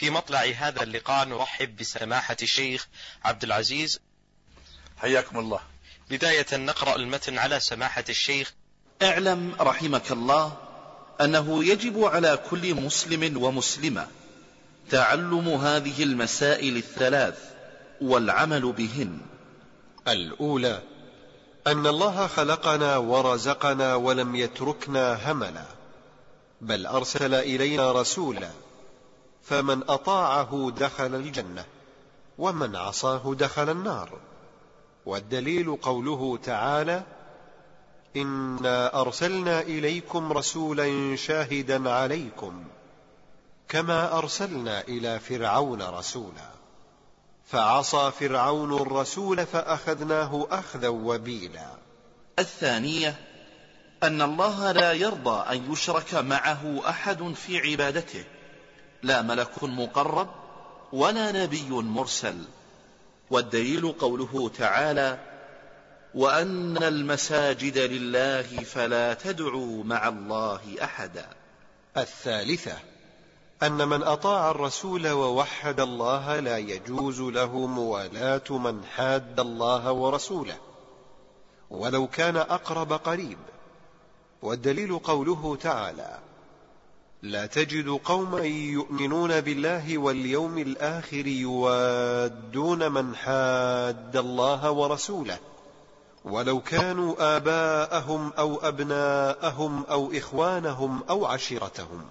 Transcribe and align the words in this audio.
في 0.00 0.10
مطلع 0.10 0.52
هذا 0.56 0.82
اللقاء 0.82 1.28
نرحب 1.28 1.76
بسماحة 1.76 2.36
الشيخ 2.42 2.88
عبد 3.24 3.44
العزيز. 3.44 4.00
حياكم 4.98 5.38
الله. 5.38 5.60
بداية 6.10 6.46
نقرأ 6.52 6.96
المتن 6.96 7.38
على 7.38 7.60
سماحة 7.60 8.04
الشيخ. 8.08 8.52
اعلم 9.02 9.54
رحمك 9.60 10.12
الله 10.12 10.56
أنه 11.20 11.64
يجب 11.64 12.04
على 12.04 12.38
كل 12.50 12.74
مسلم 12.74 13.42
ومسلمة 13.42 14.06
تعلم 14.90 15.48
هذه 15.48 16.02
المسائل 16.02 16.76
الثلاث 16.76 17.38
والعمل 18.00 18.72
بهن. 18.72 19.20
الأولى 20.08 20.82
أن 21.66 21.86
الله 21.86 22.26
خلقنا 22.26 22.96
ورزقنا 22.96 23.94
ولم 23.94 24.36
يتركنا 24.36 25.32
هملا 25.32 25.64
بل 26.60 26.86
أرسل 26.86 27.34
إلينا 27.34 27.92
رسولا 27.92 28.50
فمن 29.50 29.82
أطاعه 29.88 30.72
دخل 30.78 31.14
الجنة 31.14 31.64
ومن 32.38 32.76
عصاه 32.76 33.34
دخل 33.34 33.70
النار. 33.70 34.18
والدليل 35.06 35.76
قوله 35.76 36.38
تعالى 36.44 37.02
إنا 38.16 39.00
أرسلنا 39.00 39.60
إليكم 39.60 40.32
رسولا 40.32 41.16
شاهدا 41.16 41.90
عليكم 41.90 42.64
كما 43.68 44.18
أرسلنا 44.18 44.80
إلى 44.80 45.20
فرعون 45.20 45.82
رسولا. 45.82 46.50
فعصى 47.46 48.12
فرعون 48.20 48.74
الرسول 48.82 49.46
فأخذناه 49.46 50.46
أخذا 50.50 50.88
وبيلا. 50.88 51.68
الثانية 52.38 53.20
أن 54.02 54.22
الله 54.22 54.72
لا 54.72 54.92
يرضى 54.92 55.56
أن 55.56 55.72
يشرك 55.72 56.14
معه 56.14 56.82
أحد 56.88 57.32
في 57.32 57.58
عبادته. 57.58 58.24
لا 59.02 59.22
ملك 59.22 59.64
مقرب 59.64 60.28
ولا 60.92 61.32
نبي 61.32 61.70
مرسل 61.70 62.44
والدليل 63.30 63.92
قوله 63.92 64.50
تعالى 64.58 65.18
وأن 66.14 66.82
المساجد 66.82 67.78
لله 67.78 68.42
فلا 68.42 69.14
تدعوا 69.14 69.84
مع 69.84 70.08
الله 70.08 70.60
أحدا. 70.82 71.26
الثالثة 71.96 72.76
أن 73.62 73.88
من 73.88 74.02
أطاع 74.02 74.50
الرسول 74.50 75.08
ووحد 75.08 75.80
الله 75.80 76.40
لا 76.40 76.58
يجوز 76.58 77.20
له 77.20 77.66
موالاة 77.66 78.50
من 78.50 78.84
حاد 78.84 79.40
الله 79.40 79.92
ورسوله 79.92 80.56
ولو 81.70 82.06
كان 82.06 82.36
أقرب 82.36 82.92
قريب. 82.92 83.38
والدليل 84.42 84.98
قوله 84.98 85.58
تعالى 85.62 86.18
لا 87.22 87.46
تجد 87.46 87.88
قوما 87.88 88.44
يؤمنون 88.44 89.40
بالله 89.40 89.98
واليوم 89.98 90.58
الآخر 90.58 91.26
يوادون 91.26 92.92
من 92.92 93.16
حاد 93.16 94.16
الله 94.16 94.70
ورسوله. 94.70 95.38
ولو 96.24 96.60
كانوا 96.60 97.36
آباءهم 97.36 98.32
أو 98.38 98.56
أبناءهم 98.56 99.84
أو 99.84 100.12
إخوانهم 100.12 101.02
أو 101.10 101.26
عشيرتهم. 101.26 102.04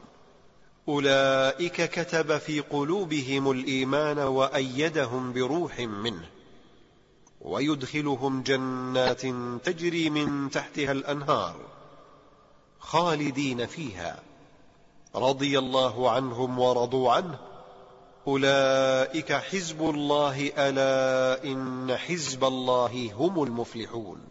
أولئك 0.87 1.81
كتب 1.81 2.37
في 2.37 2.59
قلوبهم 2.59 3.51
الإيمان 3.51 4.19
وأيدهم 4.19 5.33
بروح 5.33 5.79
منه. 5.79 6.29
ويدخلهم 7.41 8.43
جنات 8.43 9.21
تجري 9.65 10.09
من 10.09 10.49
تحتها 10.51 10.91
الأنهار 10.91 11.55
خالدين 12.79 13.65
فيها. 13.65 14.19
رضي 15.15 15.59
الله 15.59 16.11
عنهم 16.11 16.59
ورضوا 16.59 17.13
عنه. 17.13 17.39
أولئك 18.27 19.33
حزب 19.33 19.81
الله 19.81 20.51
ألا 20.57 21.43
إن 21.43 21.97
حزب 21.97 22.43
الله 22.43 23.11
هم 23.13 23.43
المفلحون. 23.43 24.21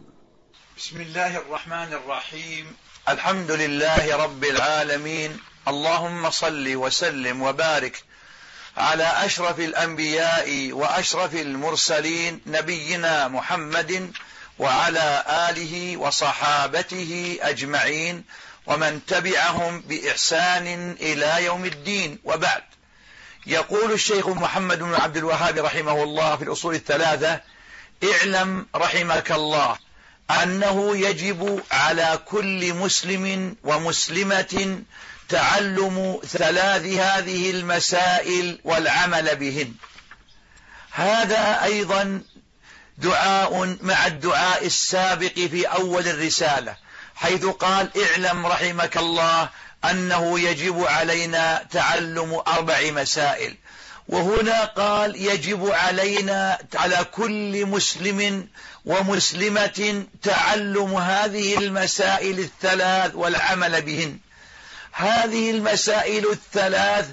بسم 0.77 1.01
الله 1.01 1.37
الرحمن 1.37 1.93
الرحيم. 1.93 2.75
الحمد 3.09 3.51
لله 3.51 4.15
رب 4.23 4.43
العالمين. 4.43 5.37
اللهم 5.67 6.29
صل 6.29 6.75
وسلم 6.75 7.41
وبارك 7.41 8.03
على 8.77 9.03
أشرف 9.03 9.59
الأنبياء 9.59 10.71
وأشرف 10.71 11.35
المرسلين 11.35 12.41
نبينا 12.47 13.27
محمد 13.27 14.11
وعلى 14.59 15.23
آله 15.49 15.97
وصحابته 15.97 17.37
أجمعين. 17.41 18.23
ومن 18.69 19.05
تبعهم 19.05 19.81
بإحسان 19.81 20.95
إلى 20.99 21.45
يوم 21.45 21.65
الدين. 21.65 22.19
وبعد. 22.23 22.63
يقول 23.47 23.91
الشيخ 23.91 24.27
محمد 24.27 24.79
بن 24.79 24.95
عبد 24.95 25.17
الوهاب 25.17 25.57
رحمه 25.57 26.03
الله 26.03 26.35
في 26.35 26.43
الأصول 26.43 26.75
الثلاثة 26.75 27.41
اعلم 28.03 28.67
رحمك 28.75 29.31
الله 29.31 29.77
أنه 30.43 30.97
يجب 30.97 31.63
على 31.71 32.19
كل 32.25 32.73
مسلم 32.73 33.55
ومسلمة 33.63 34.83
تعلم 35.29 36.19
ثلاث 36.27 36.85
هذه 36.85 37.51
المسائل 37.51 38.59
والعمل 38.63 39.35
بهن. 39.35 39.73
هذا 40.91 41.63
أيضا 41.63 42.21
دعاء 42.97 43.77
مع 43.81 44.07
الدعاء 44.07 44.65
السابق 44.65 45.33
في 45.33 45.65
أول 45.65 46.07
الرسالة. 46.07 46.75
حيث 47.19 47.45
قال 47.45 47.89
اعلم 48.03 48.45
رحمك 48.45 48.97
الله 48.97 49.49
أنه 49.85 50.39
يجب 50.39 50.83
علينا 50.83 51.65
تعلم 51.71 52.41
أربع 52.47 52.91
مسائل. 52.91 53.57
وهنا 54.07 54.65
قال 54.65 55.15
يجب 55.15 55.71
علينا 55.71 56.57
على 56.75 57.05
كل 57.11 57.65
مسلم 57.65 58.47
ومسلمة 58.85 60.05
تعلم 60.23 60.95
هذه 60.95 61.57
المسائل 61.57 62.39
الثلاث 62.39 63.15
والعمل 63.15 63.81
بهن. 63.81 64.17
هذه 64.91 65.51
المسائل 65.51 66.31
الثلاث 66.31 67.05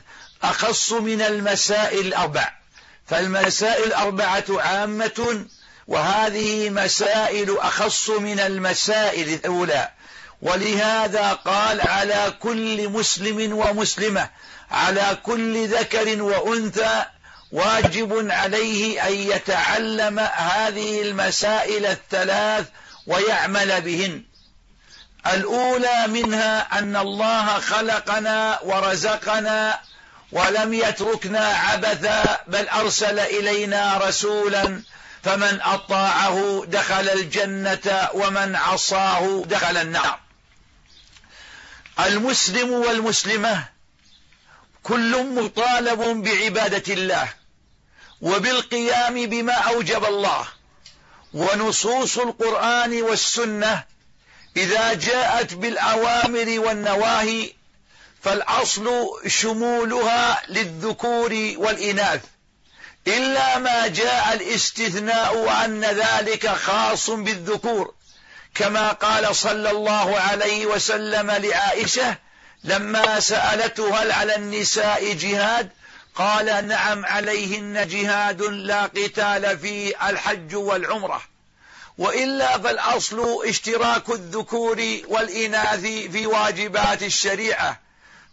أخص 0.42 0.92
من 0.92 1.22
المسائل 1.22 2.06
الأربع. 2.06 2.52
فالمسائل 3.06 3.84
الأربعة 3.84 4.44
عامة 4.50 5.46
وهذه 5.86 6.70
مسائل 6.70 7.58
أخص 7.58 8.10
من 8.10 8.40
المسائل 8.40 9.28
الأولى. 9.28 9.95
ولهذا 10.42 11.32
قال 11.32 11.80
على 11.80 12.34
كل 12.40 12.88
مسلم 12.88 13.52
ومسلمة 13.52 14.30
على 14.70 15.18
كل 15.22 15.68
ذكر 15.68 16.22
وأنثى 16.22 17.04
واجب 17.52 18.30
عليه 18.30 19.06
أن 19.08 19.12
يتعلم 19.12 20.18
هذه 20.18 21.02
المسائل 21.02 21.86
الثلاث 21.86 22.66
ويعمل 23.06 23.80
بهن. 23.80 24.22
الأولى 25.26 26.06
منها 26.06 26.78
أن 26.78 26.96
الله 26.96 27.60
خلقنا 27.60 28.58
ورزقنا 28.62 29.80
ولم 30.32 30.74
يتركنا 30.74 31.46
عبثا 31.46 32.38
بل 32.46 32.68
أرسل 32.68 33.18
إلينا 33.18 33.98
رسولا 33.98 34.82
فمن 35.22 35.60
أطاعه 35.62 36.64
دخل 36.68 37.08
الجنة 37.08 38.08
ومن 38.14 38.56
عصاه 38.56 39.42
دخل 39.46 39.76
النار. 39.76 40.25
المسلم 42.00 42.70
والمسلمة 42.70 43.64
كل 44.82 45.24
مطالب 45.24 46.22
بعبادة 46.22 46.94
الله 46.94 47.28
وبالقيام 48.20 49.26
بما 49.26 49.52
أوجب 49.52 50.04
الله 50.04 50.46
ونصوص 51.34 52.18
القرآن 52.18 53.02
والسنة 53.02 53.84
إذا 54.56 54.94
جاءت 54.94 55.54
بالأوامر 55.54 56.60
والنواهي 56.60 57.52
فالأصل 58.22 59.06
شمولها 59.26 60.42
للذكور 60.48 61.52
والإناث 61.56 62.20
إلا 63.06 63.58
ما 63.58 63.86
جاء 63.86 64.34
الاستثناء 64.34 65.36
وأن 65.36 65.84
ذلك 65.84 66.46
خاص 66.48 67.10
بالذكور 67.10 67.94
كما 68.58 68.92
قال 68.92 69.36
صلى 69.36 69.70
الله 69.70 70.18
عليه 70.20 70.66
وسلم 70.66 71.30
لعائشة 71.30 72.16
لما 72.64 73.20
سألته 73.20 74.02
هل 74.02 74.12
على 74.12 74.36
النساء 74.36 75.12
جهاد 75.12 75.70
قال 76.14 76.68
نعم 76.68 77.06
عليهن 77.06 77.88
جهاد 77.88 78.42
لا 78.42 78.82
قتال 78.82 79.58
فيه 79.58 80.08
الحج 80.08 80.54
والعمرة. 80.54 81.22
وإلا 81.98 82.58
فالأصل 82.58 83.46
اشتراك 83.46 84.08
الذكور 84.08 84.98
والإناث 85.08 85.80
في 85.80 86.26
واجبات 86.26 87.02
الشريعة. 87.02 87.80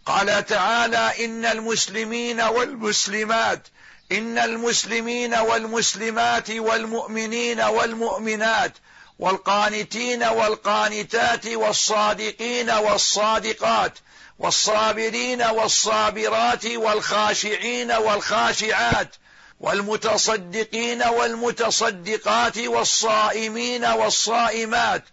قال 0.06 0.46
تعالى 0.46 1.24
إن 1.24 1.44
المسلمين 1.44 2.40
والمسلمات 2.40 3.68
إن 4.12 4.38
المسلمين 4.38 5.34
والمسلمات 5.34 6.50
والمؤمنين 6.50 7.60
والمؤمنات 7.60 8.72
والقانتين 9.18 10.24
والقانتات 10.24 11.46
والصادقين 11.46 12.70
والصادقات 12.70 13.98
والصابرين 14.38 15.42
والصابرات 15.42 16.66
والخاشعين 16.66 17.92
والخاشعات 17.92 19.16
والمتصدقين 19.60 21.02
والمتصدقات 21.02 22.58
والصائمين 22.58 23.84
والصائمات 23.84 25.04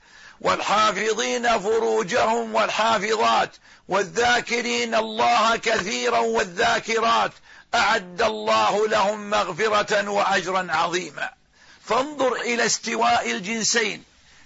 والحافظين 0.42 1.60
فروجهم 1.60 2.56
والحافظات 2.56 3.56
والذاكرين 3.88 4.96
الله 4.96 5.56
كثيرا 5.56 6.20
والذاكرات 6.20 7.32
أعد 7.76 8.22
الله 8.22 8.88
لهم 8.88 9.30
مغفرة 9.30 10.10
وأجرا 10.10 10.68
عظيما 10.70 11.41
فانظر 11.92 12.34
إلى 12.34 12.66
استواء 12.66 13.32
الجنسين 13.32 14.04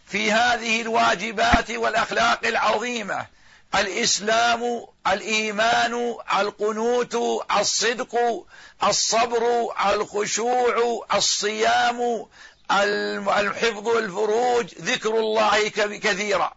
في 0.08 0.32
هذه 0.32 0.82
الواجبات 0.82 1.72
والأخلاق 1.72 2.46
العظيمة. 2.46 3.28
الإسلام 3.76 4.86
الإيمان 5.08 6.16
القنوت 6.40 7.16
الصدق 7.60 8.46
الصبر 8.84 9.74
الخشوع 9.94 11.06
الصيام 11.14 12.26
الحفظ 12.72 13.88
الفروج 13.88 14.66
ذكر 14.82 15.20
الله 15.20 15.70
كثيرا. 15.70 16.54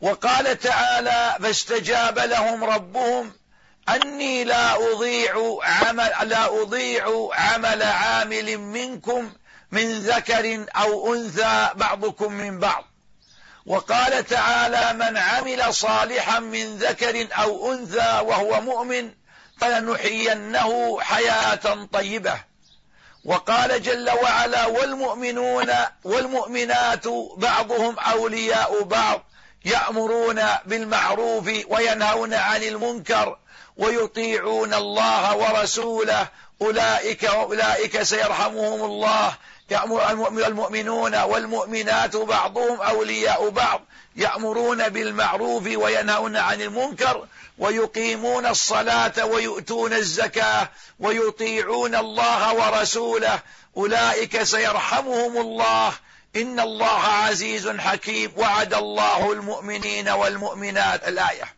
وقال 0.00 0.58
تعالى 0.58 1.36
فاستجاب 1.42 2.18
لهم 2.18 2.64
ربهم 2.64 3.32
أني 3.88 4.44
لا 4.44 4.92
أضيع 4.92 5.58
عمل 5.62 6.10
لا 6.22 6.62
أضيع 6.62 7.28
عمل 7.32 7.82
عامل 7.82 8.58
منكم 8.58 9.32
من 9.74 9.98
ذكر 9.98 10.66
أو 10.76 11.14
أنثى 11.14 11.70
بعضكم 11.74 12.32
من 12.32 12.58
بعض. 12.58 12.84
وقال 13.66 14.26
تعالى 14.26 14.92
من 14.92 15.16
عمل 15.16 15.74
صالحا 15.74 16.38
من 16.38 16.76
ذكر 16.76 17.28
أو 17.32 17.72
أنثى 17.72 18.20
وهو 18.24 18.60
مؤمن 18.60 19.10
فلنحيينه 19.60 21.00
حياة 21.00 21.86
طيبة. 21.92 22.34
وقال 23.24 23.82
جل 23.82 24.10
وعلا 24.10 24.66
والمؤمنون 24.66 25.70
والمؤمنات 26.04 27.08
بعضهم 27.36 27.98
أولياء 27.98 28.82
بعض 28.82 29.24
يأمرون 29.64 30.42
بالمعروف 30.66 31.50
وينهون 31.68 32.34
عن 32.34 32.62
المنكر 32.62 33.38
ويطيعون 33.76 34.74
الله 34.74 35.36
ورسوله. 35.36 36.28
أولئك 36.62 37.24
أولئك 37.24 38.02
سيرحمهم 38.02 38.84
الله 38.84 39.36
المؤمنون 39.72 41.16
والمؤمنات 41.22 42.16
بعضهم 42.16 42.80
أولياء 42.80 43.48
بعض 43.48 43.80
يأمرون 44.16 44.88
بالمعروف 44.88 45.66
وينهون 45.66 46.36
عن 46.36 46.62
المنكر 46.62 47.26
ويقيمون 47.58 48.46
الصلاة 48.46 49.26
ويؤتون 49.26 49.92
الزكاة 49.92 50.70
ويطيعون 51.00 51.94
الله 51.94 52.54
ورسوله. 52.54 53.40
أولئك 53.76 54.42
سيرحمهم 54.42 55.36
الله. 55.40 55.92
إن 56.36 56.60
الله 56.60 57.00
عزيز 57.00 57.68
حكيم. 57.68 58.32
وعد 58.36 58.74
الله 58.74 59.32
المؤمنين 59.32 60.08
والمؤمنات. 60.08 61.08
الآية 61.08 61.54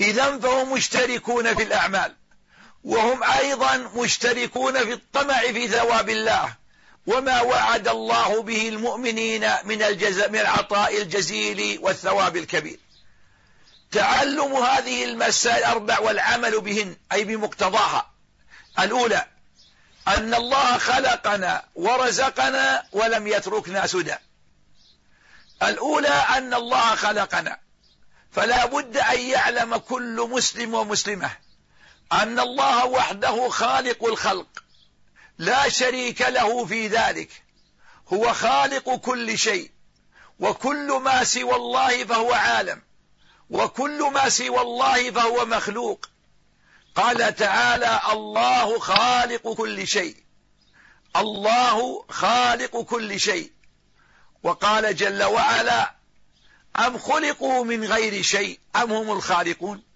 إذا 0.00 0.38
فهم 0.38 0.72
مشتركون 0.72 1.54
في 1.54 1.62
الأعمال. 1.62 2.17
وهم 2.84 3.22
أيضا 3.24 3.76
مشتركون 3.76 4.78
في 4.78 4.92
الطمع 4.92 5.40
في 5.40 5.68
ثواب 5.68 6.10
الله. 6.10 6.54
وما 7.06 7.40
وعد 7.40 7.88
الله 7.88 8.42
به 8.42 8.68
المؤمنين 8.68 9.50
من, 9.64 9.82
الجزاء 9.82 10.30
من 10.30 10.38
العطاء 10.38 11.02
الجزيل 11.02 11.78
والثواب 11.82 12.36
الكبير. 12.36 12.78
تعلم 13.92 14.52
هذه 14.56 15.04
المسائل 15.04 15.58
الأربع 15.58 15.98
والعمل 15.98 16.60
بهن 16.60 16.96
أي 17.12 17.24
بمقتضاها. 17.24 18.10
الأولى 18.78 19.26
أن 20.08 20.34
الله 20.34 20.78
خلقنا 20.78 21.64
ورزقنا 21.74 22.86
ولم 22.92 23.26
يتركنا 23.26 23.86
سدى. 23.86 24.14
الأولى 25.62 26.08
أن 26.08 26.54
الله 26.54 26.94
خلقنا. 26.94 27.58
فلا 28.32 28.66
بد 28.66 28.96
أن 28.96 29.20
يعلم 29.20 29.76
كل 29.76 30.28
مسلم 30.30 30.74
ومسلمة. 30.74 31.47
أن 32.12 32.40
الله 32.40 32.86
وحده 32.86 33.48
خالق 33.48 34.04
الخلق. 34.04 34.46
لا 35.38 35.68
شريك 35.68 36.22
له 36.22 36.64
في 36.64 36.86
ذلك. 36.86 37.42
هو 38.12 38.32
خالق 38.32 38.94
كل 38.94 39.38
شيء. 39.38 39.70
وكل 40.40 41.00
ما 41.04 41.24
سوى 41.24 41.54
الله 41.54 42.04
فهو 42.04 42.32
عالم. 42.32 42.82
وكل 43.50 44.10
ما 44.14 44.28
سوى 44.28 44.60
الله 44.60 45.10
فهو 45.10 45.46
مخلوق. 45.46 46.08
قال 46.94 47.36
تعالى 47.36 48.00
الله 48.12 48.78
خالق 48.78 49.52
كل 49.52 49.86
شيء. 49.86 50.16
الله 51.16 52.04
خالق 52.08 52.80
كل 52.82 53.20
شيء. 53.20 53.52
وقال 54.42 54.96
جل 54.96 55.22
وعلا 55.24 55.94
أم 56.78 56.98
خلقوا 56.98 57.64
من 57.64 57.84
غير 57.84 58.22
شيء 58.22 58.60
أم 58.76 58.92
هم 58.92 59.10
الخالقون؟ 59.10 59.87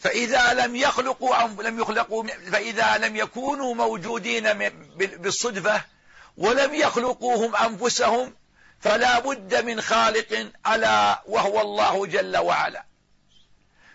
فإذا 0.00 0.54
لم 0.54 0.76
يخلقوا 0.76 1.62
لم 1.62 1.80
يخلقوا 1.80 2.24
فإذا 2.52 2.98
لم 2.98 3.16
يكونوا 3.16 3.74
موجودين 3.74 4.52
بالصدفة 4.96 5.82
ولم 6.36 6.74
يخلقوهم 6.74 7.56
أنفسهم 7.56 8.34
فلا 8.80 9.18
بد 9.18 9.64
من 9.64 9.80
خالق 9.80 10.50
ألا 10.72 11.22
وهو 11.26 11.60
الله 11.60 12.06
جل 12.06 12.36
وعلا. 12.36 12.84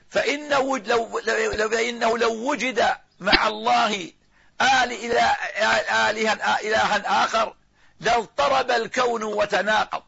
فإنه 0.09 0.77
لو, 0.77 1.21
فإنه 1.69 2.17
لو 2.17 2.33
وجد 2.33 2.95
مع 3.19 3.47
الله 3.47 4.11
آل 4.61 4.91
إله 4.91 5.31
آلها 6.09 6.61
إلها 6.61 7.25
آخر 7.25 7.55
لاضطرب 7.99 8.71
الكون 8.71 9.23
وتناقض. 9.23 10.03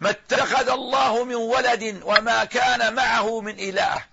ما 0.00 0.10
اتخذ 0.10 0.68
الله 0.68 1.24
من 1.24 1.34
ولد 1.34 2.00
وما 2.04 2.44
كان 2.44 2.94
معه 2.94 3.40
من 3.40 3.58
إله. 3.58 4.04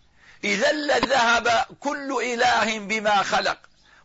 إذا 0.45 0.71
لذهب 0.71 1.65
كل 1.80 2.18
إله 2.24 2.80
بما 2.80 3.24
خلق 3.24 3.57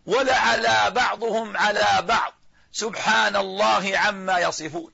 ولعلى 0.06 0.90
بعضهم 0.90 1.56
على 1.56 2.02
بعض. 2.02 2.32
سبحان 2.72 3.36
الله 3.36 3.98
عما 3.98 4.38
يصفون. 4.38 4.92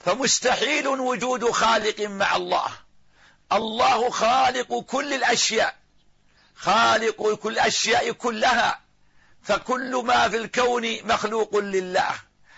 فمستحيل 0.00 0.88
وجود 0.88 1.50
خالق 1.50 2.00
مع 2.00 2.36
الله. 2.36 2.68
الله 3.52 4.10
خالق 4.10 4.80
كل 4.80 5.14
الأشياء. 5.14 5.76
خالق 6.56 7.34
كل 7.34 7.52
الأشياء 7.52 8.12
كلها. 8.12 8.80
فكل 9.42 10.02
ما 10.04 10.28
في 10.28 10.36
الكون 10.36 10.98
مخلوق 11.04 11.56
لله 11.56 12.14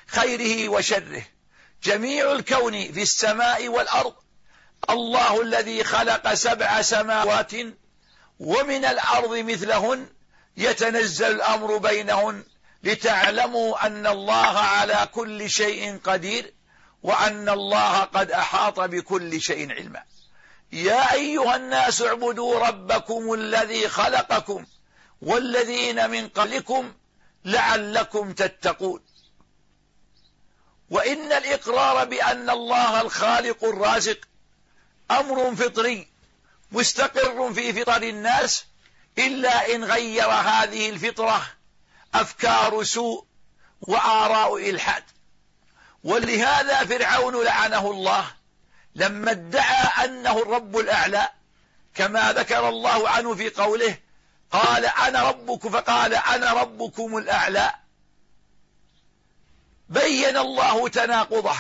خيره 0.06 0.68
وشره. 0.68 1.22
جميع 1.82 2.32
الكون 2.32 2.92
في 2.92 3.02
السماء 3.02 3.68
والأرض 3.68 4.14
الله 4.90 5.42
الذي 5.42 5.85
خلق 5.85 6.35
سبع 6.35 6.83
سماوات 6.83 7.52
ومن 8.38 8.85
الأرض 8.85 9.38
مثلهن 9.38 10.06
يتنزل 10.56 11.26
الأمر 11.26 11.76
بينهن 11.76 12.45
لتعلموا 12.83 13.87
أن 13.87 14.06
الله 14.06 14.59
على 14.59 15.09
كل 15.12 15.50
شيء 15.50 15.99
قدير 16.04 16.54
وأن 17.02 17.49
الله 17.49 18.00
قد 18.00 18.30
أحاط 18.30 18.80
بكل 18.80 19.40
شيء 19.40 19.73
علما. 19.73 20.02
يا 20.73 21.12
أيها 21.12 21.56
الناس 21.56 22.02
اعبدوا 22.02 22.59
ربكم 22.68 23.33
الذي 23.33 23.88
خلقكم 23.88 24.66
والذين 25.23 26.11
من 26.11 26.28
قبلكم 26.28 26.95
لعلكم 27.45 28.33
تتقون. 28.33 29.00
وإن 30.90 31.33
الإقرار 31.33 32.04
بأن 32.04 32.50
الله 32.50 33.00
الخالق 33.00 33.64
الرازق 33.64 34.18
أمر 35.10 35.54
فطري 35.56 36.08
مستقر 36.72 37.52
في 37.52 37.72
فطر 37.72 38.02
الناس 38.02 38.64
إلا 39.18 39.75
إن 39.75 39.84
غير 39.84 40.26
هذه 40.26 40.90
الفطرة 40.90 41.46
أفكار 42.14 42.82
سوء 42.82 43.25
وآراء 43.80 44.70
إلحاد. 44.70 45.04
ولهذا 46.04 46.84
فرعون 46.84 47.44
لعنه 47.44 47.90
الله 47.90 48.26
لما 48.94 49.30
ادعى 49.30 50.04
أنه 50.04 50.42
الرب 50.42 50.78
الأعلى 50.78 51.28
كما 51.94 52.32
ذكر 52.32 52.68
الله 52.68 53.08
عنه 53.08 53.34
في 53.34 53.50
قوله 53.50 53.98
قال 54.50 54.86
أنا 54.86 55.28
ربك 55.28 55.68
فقال 55.68 56.14
أنا 56.14 56.52
ربكم 56.52 57.16
الأعلى. 57.16 57.75
بين 59.88 60.36
الله 60.36 60.88
تناقضه 60.88 61.56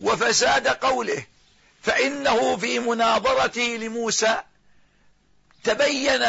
وفساد 0.00 0.68
قوله 0.68 1.26
فإنه 1.84 2.56
في 2.56 2.78
مناظرته 2.78 3.62
لموسى 3.62 4.40
تبين 5.64 6.26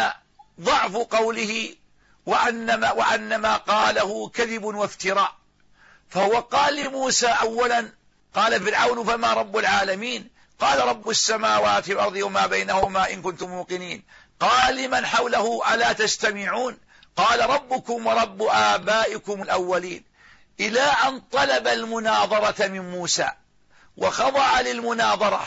ضعف 0.61 0.95
قوله 0.95 1.75
وأن 2.25 2.75
ما, 2.75 2.91
وأن 2.91 3.35
ما 3.35 3.57
قاله 3.57 4.29
كذب 4.29 4.63
وافتراء. 4.63 5.35
فهو 6.09 6.39
قال 6.39 6.75
لموسى 6.75 7.27
أولا 7.27 7.89
قال 8.35 8.61
فرعون 8.65 9.05
فما 9.05 9.33
رب 9.33 9.57
العالمين؟ 9.57 10.29
قال 10.59 10.79
رب 10.79 11.09
السماوات 11.09 11.89
والأرض 11.89 12.15
وما 12.15 12.45
بينهما 12.45 13.13
إن 13.13 13.21
كنتم 13.21 13.49
موقنين. 13.49 14.03
قال 14.39 14.75
لمن 14.75 15.05
حوله 15.05 15.73
ألا 15.73 15.93
تستمعون؟ 15.93 16.77
قال 17.15 17.49
ربكم 17.49 18.07
ورب 18.07 18.43
آبائكم 18.43 19.41
الأولين. 19.41 20.03
إلى 20.59 20.81
أن 20.81 21.19
طلب 21.19 21.67
المناظرة 21.67 22.67
من 22.67 22.91
موسى. 22.91 23.31
وخضع 23.97 24.61
للمناظرة 24.61 25.45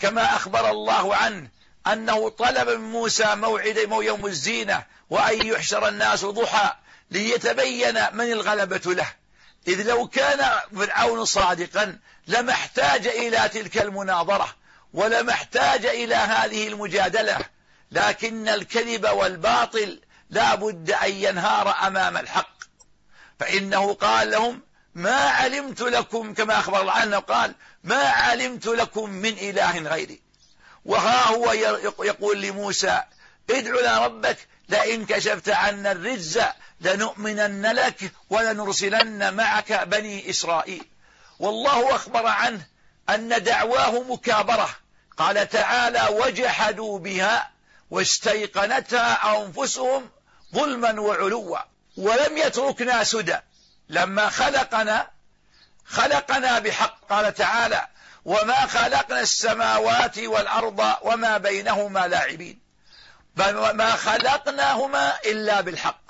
كما 0.00 0.36
أخبر 0.36 0.70
الله 0.70 1.16
عنه 1.16 1.48
أنه 1.86 2.28
طلب 2.28 2.68
من 2.68 2.90
موسى 2.90 3.34
موعد 3.34 3.76
يوم 3.90 4.26
الزينة 4.26 4.84
وأن 5.10 5.46
يحشر 5.46 5.88
الناس 5.88 6.24
ضحى 6.24 6.74
ليتبين 7.10 7.94
من 8.12 8.32
الغلبة 8.32 8.94
له. 8.94 9.06
إذ 9.68 9.82
لو 9.82 10.08
كان 10.08 10.50
فرعون 10.76 11.24
صادقا 11.24 11.98
لما 12.26 12.52
احتاج 12.52 13.06
إلى 13.06 13.48
تلك 13.48 13.78
المناظرة 13.82 14.54
ولما 14.94 15.32
احتاج 15.32 15.86
إلى 15.86 16.14
هذه 16.14 16.68
المجادلة 16.68 17.38
لكن 17.90 18.48
الكذب 18.48 19.08
والباطل 19.08 20.00
لا 20.30 20.54
بد 20.54 20.90
أن 20.90 21.10
ينهار 21.10 21.74
أمام 21.86 22.16
الحق. 22.16 22.52
فإنه 23.40 23.94
قال 23.94 24.30
لهم 24.30 24.62
ما 24.94 25.16
علمت 25.16 25.80
لكم 25.80 26.34
كما 26.34 26.58
أخبر 26.58 26.80
الله 26.80 26.92
عنه 26.92 27.18
قال 27.18 27.54
ما 27.84 28.08
علمت 28.08 28.66
لكم 28.66 29.10
من 29.10 29.38
إله 29.38 29.78
غيري. 29.78 30.22
وها 30.84 31.28
هو 31.28 31.52
يقول 32.04 32.42
لموسى 32.42 33.02
ادعو 33.50 33.80
لنا 33.80 34.04
ربك 34.06 34.36
لئن 34.68 35.06
كشفت 35.06 35.48
عنا 35.48 35.92
الرجز 35.92 36.40
لنؤمنن 36.80 37.66
لك 37.66 38.12
ولنرسلن 38.30 39.34
معك 39.34 39.72
بني 39.72 40.30
إسرائيل. 40.30 40.84
والله 41.38 41.94
أخبر 41.94 42.26
عنه 42.26 42.66
أن 43.10 43.42
دعواه 43.42 44.02
مكابرة. 44.02 44.70
قال 45.16 45.48
تعالى 45.48 46.08
وجحدوا 46.10 46.98
بها 46.98 47.50
واستيقنتها 47.90 49.42
أنفسهم 49.42 50.10
ظلما 50.54 51.00
وعلوا. 51.00 51.58
ولم 51.96 52.38
يتركنا 52.38 53.04
سدى. 53.04 53.36
لما 53.88 54.28
خلقنا 54.28 55.10
خلقنا 55.92 56.58
بحق. 56.58 56.98
قال 57.10 57.34
تعالى 57.34 57.86
وما 58.24 58.66
خلقنا 58.66 59.20
السماوات 59.20 60.18
والأرض 60.18 60.94
وما 61.02 61.38
بينهما 61.38 62.08
لاعبين. 62.08 62.60
ما 63.72 63.90
خلقناهما 63.90 65.18
إلا 65.24 65.60
بالحق. 65.60 66.02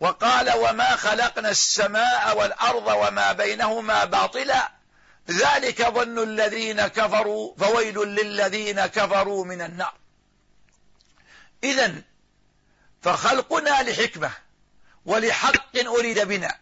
وقال 0.00 0.56
وما 0.56 0.96
خلقنا 0.96 1.50
السماء 1.50 2.38
والأرض 2.38 2.86
وما 2.86 3.32
بينهما 3.32 4.04
باطلا. 4.04 4.72
ذلك 5.30 5.82
ظن 5.82 6.22
الذين 6.22 6.86
كفروا 6.86 7.54
فويل 7.58 7.98
للذين 7.98 8.86
كفروا 8.86 9.44
من 9.44 9.62
النار. 9.62 9.94
إذا 11.64 11.94
فخلقنا 13.02 13.82
لحكمة 13.82 14.30
ولحق 15.04 15.76
أريد 15.86 16.18
بنا. 16.20 16.58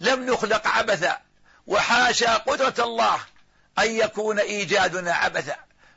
لم 0.00 0.30
نخلق 0.30 0.66
عبثا. 0.66 1.27
وحاشا 1.68 2.36
قدرة 2.36 2.84
الله 2.84 3.20
أن 3.78 3.90
يكون 3.90 4.38
إيجادنا 4.38 5.14
عبثا 5.14 5.56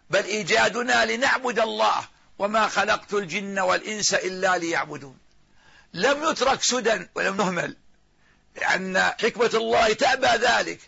بل 0.09 0.23
إيجادنا 0.23 1.05
لنعبد 1.05 1.59
الله 1.59 2.07
وما 2.39 2.67
خلقت 2.67 3.13
الجن 3.13 3.59
والإنس 3.59 4.13
إلا 4.13 4.57
ليعبدون. 4.57 5.17
لم 5.93 6.23
يترك 6.23 6.63
سدى 6.63 7.07
ولم 7.15 7.37
نهمل 7.37 7.75
لأن 8.55 9.03
حكمة 9.03 9.51
الله 9.53 9.93
تأبى 9.93 10.45
ذلك 10.45 10.79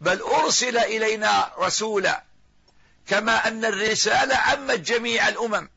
بل 0.00 0.20
أرسل 0.20 0.78
إلينا 0.78 1.52
رسولا 1.58 2.24
كما 3.06 3.48
أن 3.48 3.64
الرسالة 3.64 4.36
عمت 4.36 4.78
جميع 4.80 5.28
الأمم. 5.28 5.70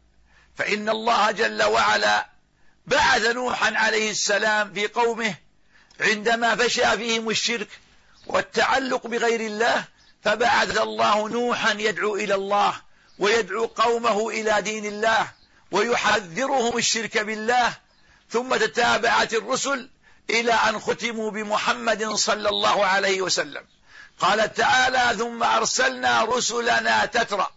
فإن 0.56 0.90
الله 0.90 1.32
جل 1.32 1.64
وعلا 1.64 2.28
بعث 2.88 3.26
نوحا 3.26 3.74
عليه 3.76 4.12
السلام 4.12 4.74
في 4.74 4.88
قومه 4.88 5.36
عندما 6.00 6.56
فشى 6.56 6.98
فيهم 6.98 7.30
الشرك 7.30 7.68
والتعلق 8.28 9.08
بغير 9.08 9.40
الله 9.42 9.84
فبعث 10.24 10.78
الله 10.78 11.30
نوحا 11.30 11.72
يدعو 11.72 12.16
إلى 12.16 12.36
الله 12.36 12.74
ويدعو 13.20 13.66
قومه 13.66 14.30
إلى 14.30 14.62
دين 14.62 14.86
الله 14.86 15.32
ويحذرهم 15.72 16.78
الشرك 16.78 17.18
بالله. 17.18 17.74
ثم 18.30 18.56
تتابعت 18.56 19.34
الرسل 19.34 19.90
إلى 20.30 20.54
أن 20.54 20.80
ختموا 20.80 21.32
بمحمد 21.32 22.14
صلى 22.14 22.50
الله 22.50 22.86
عليه 22.86 23.22
وسلم. 23.22 23.66
قال 24.20 24.54
تعالى 24.54 25.18
ثم 25.18 25.44
أرسلنا 25.44 26.24
رسلنا 26.24 27.06
تترى 27.06 27.48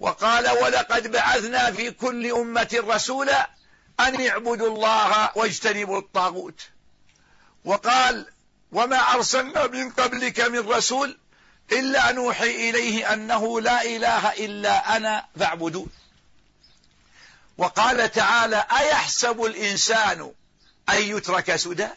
وقال 0.00 0.48
ولقد 0.50 1.12
بعثنا 1.12 1.72
في 1.72 1.90
كل 1.90 2.32
أمة 2.32 2.84
رسولا 2.88 3.50
أن 4.00 4.26
اعبدوا 4.26 4.68
الله 4.68 5.30
واجتنبوا 5.34 5.98
الطاغوت 5.98 6.60
وقال 7.64 8.26
وما 8.72 8.96
أرسلنا 8.96 9.66
من 9.66 9.90
قبلك 9.90 10.40
من 10.40 10.58
رسول 10.58 11.18
إلا 11.72 12.12
نوحي 12.12 12.70
إليه 12.70 13.12
أنه 13.12 13.60
لا 13.60 13.82
إله 13.82 14.32
إلا 14.32 14.96
أنا 14.96 15.26
فاعبدون 15.38 15.88
وقال 17.58 18.12
تعالى 18.12 18.66
أيحسب 18.78 19.44
الإنسان 19.44 20.32
أن 20.88 21.02
يترك 21.02 21.56
سدى؟ 21.56 21.88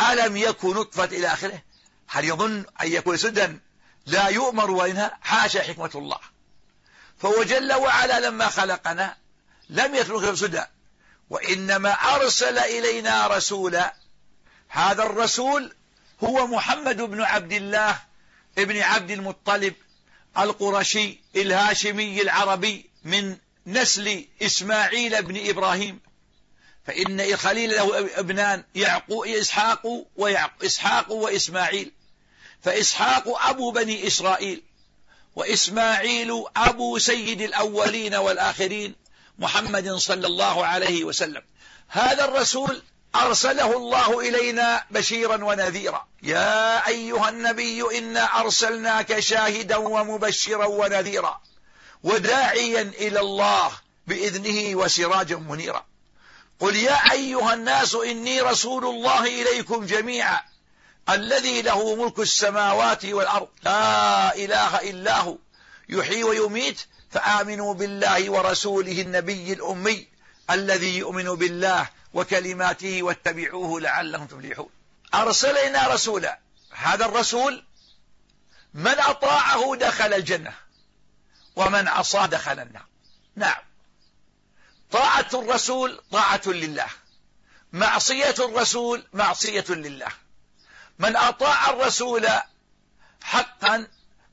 ألم 0.00 0.36
يكن 0.36 0.74
نطفة 0.74 1.04
إلى 1.04 1.26
آخره؟ 1.26 1.62
هل 2.08 2.24
يظن 2.24 2.64
أن 2.82 2.92
يكون 2.92 3.16
سدى؟ 3.16 3.48
لا 4.06 4.28
يؤمر 4.28 4.70
وينهى 4.70 5.10
حاشا 5.20 5.62
حكمة 5.62 5.90
الله. 5.94 6.18
فهو 7.18 7.42
جل 7.42 7.72
وعلا 7.72 8.20
لما 8.20 8.48
خلقنا 8.48 9.16
لم 9.68 9.94
يترك 9.94 10.34
سدى. 10.34 10.62
وإنما 11.30 11.90
أرسل 11.90 12.58
إلينا 12.58 13.26
رسولا. 13.26 13.94
هذا 14.68 15.02
الرسول 15.02 15.74
هو 16.24 16.46
محمد 16.46 16.96
بن 16.96 17.22
عبد 17.22 17.52
الله 17.52 18.00
ابن 18.58 18.78
عبد 18.78 19.10
المطلب 19.10 19.74
القرشي 20.38 21.18
الهاشمي 21.36 22.22
العربي 22.22 22.90
من 23.04 23.36
نسل 23.66 24.24
إسماعيل 24.42 25.22
بن 25.22 25.48
إبراهيم. 25.48 26.00
فإن 26.86 27.36
خليل 27.36 27.70
له 27.70 28.18
ابنان 28.20 28.64
يعقوب 28.74 29.26
إسحاق 29.26 30.06
وإسحاق 30.16 31.12
وإسماعيل. 31.12 31.92
فإسحاق 32.62 33.48
أبو 33.48 33.70
بني 33.70 34.06
إسرائيل 34.06 34.62
وإسماعيل 35.36 36.44
أبو 36.56 36.98
سيد 36.98 37.40
الأولين 37.40 38.14
والآخرين 38.14 38.94
محمد 39.38 39.92
صلى 39.92 40.26
الله 40.26 40.66
عليه 40.66 41.04
وسلم. 41.04 41.42
هذا 41.88 42.24
الرسول 42.24 42.82
أرسله 43.14 43.76
الله 43.76 44.20
إلينا 44.20 44.84
بشيرا 44.90 45.44
ونذيرا. 45.44 46.06
يا 46.22 46.86
أيها 46.86 47.28
النبي 47.28 47.98
إنا 47.98 48.40
أرسلناك 48.40 49.20
شاهدا 49.20 49.76
ومبشرا 49.76 50.66
ونذيرا 50.66 51.40
وداعيا 52.04 52.82
إلى 52.82 53.20
الله 53.20 53.70
بإذنه 54.06 54.76
وسراجا 54.76 55.36
منيرا. 55.36 55.84
قل 56.60 56.76
يا 56.76 57.12
أيها 57.12 57.54
الناس 57.54 57.94
إني 57.94 58.40
رسول 58.40 58.86
الله 58.86 59.26
إليكم 59.26 59.86
جميعا 59.86 60.40
الذي 61.10 61.62
له 61.62 61.94
ملك 61.94 62.18
السماوات 62.18 63.04
والأرض. 63.04 63.48
لا 63.64 64.34
إله 64.34 64.76
إلا 64.76 65.20
هو. 65.20 65.38
يحيي 65.88 66.24
ويميت. 66.24 66.80
فآمنوا 67.10 67.74
بالله 67.74 68.30
ورسوله 68.30 69.00
النبي 69.00 69.52
الأمي 69.52 70.06
الذي 70.50 70.98
يؤمن 70.98 71.34
بالله. 71.34 71.88
وكلماته 72.14 73.02
واتبعوه 73.02 73.80
لعلهم 73.80 74.26
تفلحون. 74.26 74.70
أرسلنا 75.14 75.88
رسولا. 75.88 76.38
هذا 76.70 77.04
الرسول 77.04 77.64
من 78.74 78.98
أطاعه 78.98 79.76
دخل 79.76 80.14
الجنة 80.14 80.54
ومن 81.56 81.88
عصى 81.88 82.26
دخل 82.26 82.60
النار. 82.60 82.86
نعم. 83.36 83.62
طاعة 84.90 85.28
الرسول 85.34 86.02
طاعة 86.12 86.42
لله. 86.46 86.86
معصية 87.72 88.34
الرسول 88.38 89.06
معصية 89.12 89.64
لله. 89.68 90.08
من 90.98 91.16
أطاع 91.16 91.70
الرسول 91.70 92.28
حقا 93.22 93.86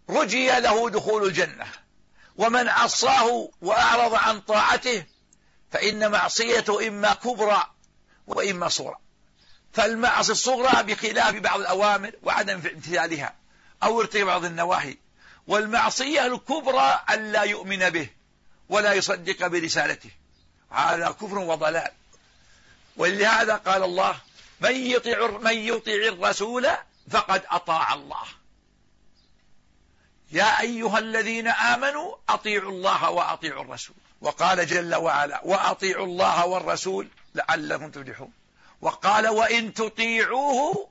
رجي 0.09 0.47
له 0.47 0.89
دخول 0.89 1.23
الجنة 1.23 1.67
ومن 2.35 2.69
عصاه 2.69 3.49
وأعرض 3.61 4.13
عن 4.13 4.41
طاعته 4.41 5.05
فإن 5.71 6.11
معصيته 6.11 6.87
إما 6.87 7.13
كبرى 7.13 7.63
وإما 8.27 8.69
صغرى. 8.69 8.95
فالمعصية 9.73 10.31
الصغرى 10.31 10.83
بخلاف 10.83 11.35
بعض 11.35 11.59
الأوامر 11.59 12.11
وعدم 12.23 12.53
امتثالها 12.53 13.35
أو 13.83 14.01
ارتكاب 14.01 14.25
بعض 14.25 14.45
النواهي. 14.45 14.97
والمعصية 15.47 16.25
الكبرى 16.25 16.99
أن 17.09 17.31
لا 17.31 17.43
يؤمن 17.43 17.89
به 17.89 18.09
ولا 18.69 18.93
يصدق 18.93 19.47
برسالته. 19.47 20.09
هذا 20.69 21.11
كفر 21.11 21.37
وضلال. 21.37 21.91
ولهذا 22.97 23.55
قال 23.55 23.83
الله 23.83 24.15
من 24.61 24.75
يطيع 24.75 25.27
من 25.27 25.57
يطيع 25.57 26.07
الرسول 26.07 26.67
فقد 27.11 27.43
أطاع 27.51 27.93
الله. 27.93 28.23
يا 30.35 30.61
أيها 30.61 30.99
الذين 30.99 31.47
آمنوا 31.47 32.15
أطيعوا 32.29 32.71
الله 32.71 33.09
وأطيعوا 33.09 33.63
الرسول. 33.63 33.95
وقال 34.21 34.67
جل 34.67 34.95
وعلا 34.95 35.41
وأطيعوا 35.45 36.05
الله 36.05 36.45
والرسول 36.45 37.07
لعلكم 37.35 37.91
تفلحون. 37.91 38.31
وقال 38.81 39.27
وإن 39.27 39.73
تطيعوه 39.73 40.89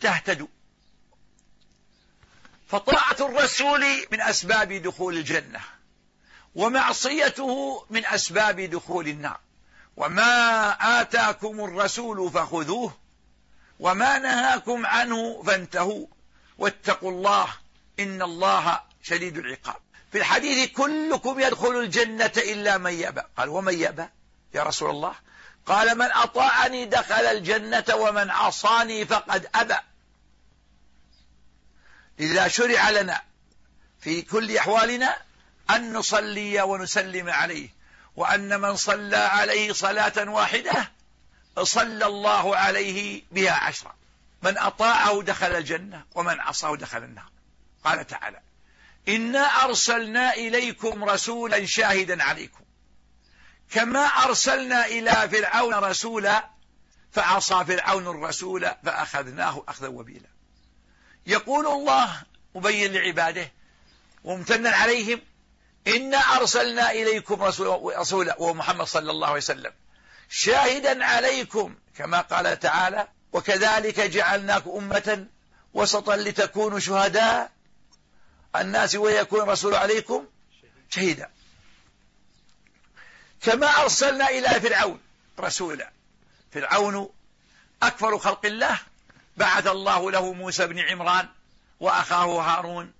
تهتدوا 0.00 0.46
فطاعة 2.68 3.16
الرسول 3.20 3.84
من 4.12 4.20
أسباب 4.20 4.72
دخول 4.72 5.16
الجنة 5.16 5.60
ومعصيته 6.54 7.84
من 7.90 8.06
أسباب 8.06 8.60
دخول 8.60 9.08
النار. 9.08 9.40
وما 9.96 10.70
آتاكم 11.00 11.64
الرسول 11.64 12.30
فخذوه 12.30 12.96
وما 13.80 14.18
نهاكم 14.18 14.86
عنه 14.86 15.42
فانتهوا. 15.42 16.06
واتقوا 16.58 17.10
الله 17.10 17.63
إن 18.00 18.22
الله 18.22 18.80
شديد 19.02 19.38
العقاب. 19.38 19.76
في 20.12 20.18
الحديث 20.18 20.70
كلكم 20.70 21.40
يدخل 21.40 21.76
الجنة 21.80 22.32
إلا 22.36 22.78
من 22.78 22.92
يأبى. 22.92 23.22
قال 23.36 23.48
ومن 23.48 23.78
يأبى؟ 23.78 24.08
يا 24.54 24.62
رسول 24.62 24.90
الله. 24.90 25.14
قال 25.66 25.98
من 25.98 26.12
أطاعني 26.12 26.84
دخل 26.84 27.24
الجنة 27.24 27.84
ومن 27.94 28.30
عصاني 28.30 29.06
فقد 29.06 29.48
أبى. 29.54 29.76
إذا 32.20 32.48
شرع 32.48 32.90
لنا 32.90 33.22
في 34.00 34.22
كل 34.22 34.56
أحوالنا 34.56 35.16
أن 35.70 35.92
نصلي 35.92 36.62
ونسلم 36.62 37.30
عليه 37.30 37.68
وأن 38.16 38.60
من 38.60 38.76
صلى 38.76 39.16
عليه 39.16 39.72
صلاة 39.72 40.28
واحدة 40.30 40.92
صلى 41.62 42.06
الله 42.06 42.56
عليه 42.56 43.22
بها 43.30 43.52
عشرة. 43.52 43.94
من 44.42 44.58
أطاعه 44.58 45.22
دخل 45.22 45.46
الجنة 45.46 46.04
ومن 46.14 46.40
عصاه 46.40 46.76
دخل 46.76 46.98
النار. 46.98 47.33
قال 47.84 48.06
تعالى 48.06 48.40
إنا 49.08 49.40
أرسلنا 49.40 50.34
إليكم 50.34 51.04
رسولا 51.04 51.66
شاهدا 51.66 52.22
عليكم 52.22 52.64
كما 53.70 54.00
أرسلنا 54.00 54.86
إلى 54.86 55.28
فرعون 55.32 55.74
رسولا 55.74 56.50
فعصى 57.12 57.64
فرعون 57.64 58.06
الرسول 58.06 58.70
فأخذناه 58.84 59.64
أخذا 59.68 59.88
وبيلا. 59.88 60.28
يقول 61.26 61.66
الله 61.66 62.22
مبين 62.54 62.92
لعباده 62.92 63.52
وممتنا 64.24 64.70
عليهم 64.70 65.20
إنا 65.86 66.18
أرسلنا 66.18 66.90
إليكم 66.90 67.42
رسولا 67.42 68.40
وهو 68.40 68.54
محمد 68.54 68.86
صلى 68.86 69.10
الله 69.10 69.26
عليه 69.26 69.36
وسلم 69.36 69.72
شاهدا 70.28 71.04
عليكم 71.04 71.74
كما 71.96 72.20
قال 72.20 72.60
تعالى 72.60 73.08
وكذلك 73.32 74.00
جعلناكم 74.00 74.70
أمة 74.70 75.26
وسطا 75.74 76.16
لتكونوا 76.16 76.78
شهداء 76.78 77.50
الناس 78.56 78.94
ويكون 78.94 79.40
الرسول 79.40 79.74
عليكم 79.74 80.26
شهيدا. 80.90 81.30
كما 83.42 83.66
أرسلنا 83.66 84.28
إلى 84.28 84.60
فرعون 84.60 85.00
رسولا. 85.40 85.90
فرعون 86.52 87.08
أكبر 87.82 88.18
خلق 88.18 88.46
الله. 88.46 88.78
بعث 89.36 89.66
الله 89.66 90.10
له 90.10 90.32
موسى 90.32 90.66
بن 90.66 90.78
عمران 90.78 91.28
وأخاه 91.80 92.26
هارون 92.26 92.92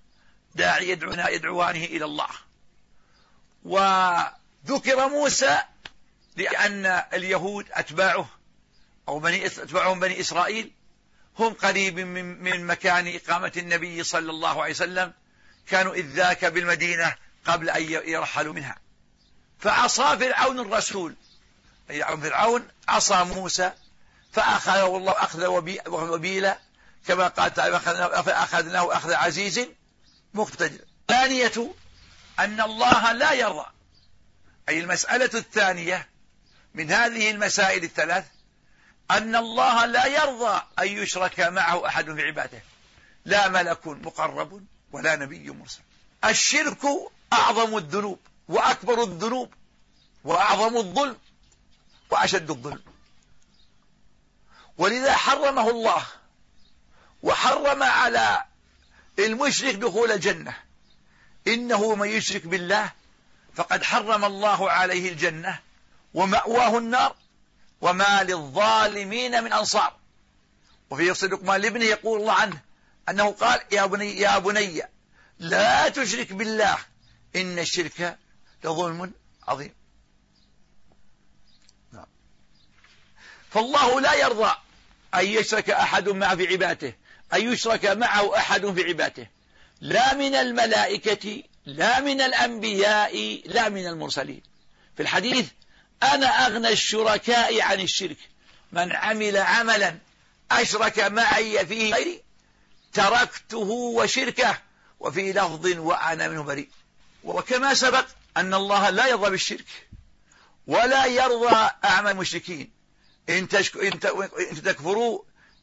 داعي 0.55 0.89
يدعونا 0.89 1.29
يدعوانه 1.29 1.85
إلى 1.85 2.05
الله. 2.05 2.29
وذكر 3.65 5.09
موسى 5.09 5.63
لأن 6.37 6.87
اليهود 7.13 7.67
أتباعه 7.73 8.29
أو 9.09 9.19
بني 9.19 9.47
أتباعهم 9.47 10.01
بني 10.01 10.21
إسرائيل 10.21 10.73
هم 11.39 11.53
قريب 11.53 11.99
من, 11.99 12.43
من 12.43 12.67
مكان 12.67 13.15
إقامة 13.15 13.53
النبي 13.57 14.05
صلى 14.05 14.31
الله 14.31 14.63
عليه 14.63 14.73
وسلم. 14.73 15.13
كانوا 15.68 15.94
إذ 15.94 16.06
ذاك 16.06 16.44
بالمدينة 16.44 17.14
قبل 17.44 17.71
أن 17.71 17.83
يرحلوا 17.90 18.54
منها. 18.54 18.76
فعصى 19.59 20.18
فرعون 20.18 20.61
الرسول. 20.61 21.14
أي 21.90 22.04
فرعون 22.04 22.68
عصى 22.88 23.25
موسى 23.25 23.73
فأخذه 24.33 24.97
الله 24.97 25.12
أخذ 25.12 25.47
وبيلا 25.87 26.59
كما 27.06 27.28
قال 27.28 27.54
تعالى 27.54 27.80
فأخذناه 28.23 28.96
أخذ 28.96 29.12
عزيز 29.12 29.61
مقتدر. 30.35 30.85
ثانية 31.09 31.74
أن 32.38 32.61
الله 32.61 33.12
لا 33.12 33.33
يرضى 33.33 33.66
أي 34.68 34.81
المسألة 34.81 35.31
الثانية 35.35 36.09
من 36.74 36.92
هذه 36.92 37.31
المسائل 37.31 37.85
الثلاث 37.85 38.24
أن 39.11 39.37
الله 39.37 39.87
لا 39.87 40.07
يرضى 40.07 40.62
أن 40.79 40.87
يشرك 40.88 41.40
معه 41.40 41.87
أحد 41.87 42.14
في 42.14 42.22
عباده. 42.22 42.62
لا 43.24 43.48
ملك 43.48 43.87
مقرب. 43.87 44.64
ولا 44.94 45.16
نبي 45.16 45.50
مرسل. 45.50 45.80
الشرك 46.24 46.87
أعظم 47.33 47.76
الذنوب 47.76 48.18
وأكبر 48.48 49.02
الذنوب 49.02 49.54
وأعظم 50.24 50.76
الظلم 50.76 51.16
وأشد 52.11 52.50
الظلم. 52.50 52.83
ولذا 54.78 55.12
حرمه 55.14 55.70
الله 55.70 56.07
وحرم 57.22 57.83
على 57.83 58.44
المشرك 59.18 59.74
دخول 59.74 60.12
الجنة. 60.12 60.57
إنه 61.46 61.94
من 61.94 62.09
يشرك 62.09 62.46
بالله 62.46 62.92
فقد 63.54 63.83
حرم 63.83 64.24
الله 64.24 64.70
عليه 64.70 65.12
الجنة 65.12 65.61
ومأواه 66.14 66.78
النار 66.78 67.16
وما 67.80 68.22
للظالمين 68.22 69.44
من 69.44 69.52
أنصار. 69.52 69.96
وفي 70.90 71.14
صدق 71.14 71.42
ما 71.42 71.59
لابنه 71.59 71.85
يقول 71.85 72.20
الله 72.20 72.33
عنه 72.33 72.63
أنه 73.09 73.31
قال 73.31 73.61
يا 73.73 73.87
بني, 73.87 74.21
يا 74.21 74.38
بني 74.38 74.83
لا 75.38 75.88
تشرك 75.88 76.33
بالله. 76.33 76.79
إن 77.37 77.59
الشرك 77.59 78.19
لظلم 78.64 79.12
عظيم. 79.49 79.75
نعم. 81.93 82.07
فالله 83.51 84.01
لا 84.01 84.14
يرضى 84.14 84.55
أن 85.14 85.27
يشرك 85.27 85.71
أحد 85.71 86.09
معه 86.09 86.37
في 86.37 86.47
عباده 86.47 86.97
أن 87.35 87.53
يشرك 87.53 87.87
معه 87.87 88.37
أحد 88.37 88.67
في 88.67 88.85
عباده. 88.85 89.31
لا 89.81 90.14
من 90.14 90.35
الملائكة 90.35 91.43
لا 91.67 92.01
من 92.01 92.21
الأنبياء 92.21 93.43
لا 93.45 93.69
من 93.69 93.87
المرسلين. 93.87 94.43
في 94.97 95.03
الحديث 95.03 95.51
أنا 96.03 96.27
أغنى 96.27 96.69
الشركاء 96.69 97.62
عن 97.62 97.81
الشرك. 97.81 98.19
من 98.73 98.93
عمل 98.93 99.37
عملا 99.37 99.99
أشرك 100.51 101.01
معي 101.01 101.67
فيه 101.67 101.95
غيري 101.95 102.23
تركته 102.94 103.70
وشركه 103.70 104.59
وفي 105.00 105.33
لفظ 105.33 105.66
وأنا 105.66 106.28
منه 106.28 106.42
بريء. 106.42 106.68
وكما 107.24 107.74
سبق 107.74 108.07
أن 108.37 108.54
الله 108.54 108.90
لا 108.90 109.07
يرضى 109.07 109.30
بالشرك 109.30 109.66
ولا 110.66 111.04
يرضى 111.04 111.70
أعمى 111.85 112.11
المشركين. 112.11 112.70
إن, 113.28 113.48
تشك... 113.48 113.76
إن, 113.76 114.00
ت... 114.00 114.07
إن 114.52 114.62
تكفروا 114.62 115.22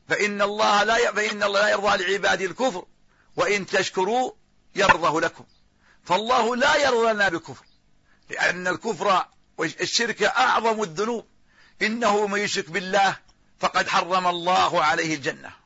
فإن 0.10 0.42
الله 0.42 0.84
لا 0.84 0.98
ي... 0.98 1.14
فإن 1.14 1.44
الله 1.44 1.62
لا 1.62 1.70
يرضى 1.70 2.04
لعباده 2.04 2.46
الكفر. 2.46 2.86
وإن 3.36 3.66
تشكروا 3.66 4.32
يرضه 4.76 5.22
لكم. 5.22 5.46
فالله 6.04 6.56
لا 6.56 6.76
يرضى 6.76 7.14
لنا 7.14 7.30
بكفر. 7.30 7.66
لأن 8.30 8.68
الكفر 8.68 9.26
والشرك 9.58 10.24
أعظم 10.24 10.84
الذنوب. 10.84 11.26
إنه 11.82 12.28
من 12.28 12.40
يشرك 12.40 12.70
بالله 12.70 13.18
فقد 13.60 13.88
حرم 13.88 14.28
الله 14.28 14.84
عليه 14.84 15.16
الجنة. 15.16 15.61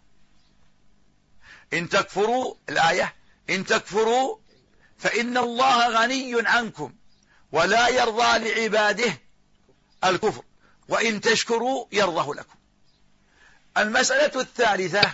إن 1.73 1.89
تكفروا 1.89 2.55
الآية 2.69 3.15
إن 3.49 3.65
تكفروا 3.65 4.37
فإن 4.97 5.37
الله 5.37 5.89
غني 5.89 6.47
عنكم 6.47 6.93
ولا 7.51 7.87
يرضى 7.87 8.49
لعباده 8.49 9.21
الكفر 10.03 10.43
وإن 10.89 11.21
تشكروا 11.21 11.85
يرضه 11.91 12.35
لكم. 12.35 12.55
المسألة 13.77 14.41
الثالثة 14.41 15.11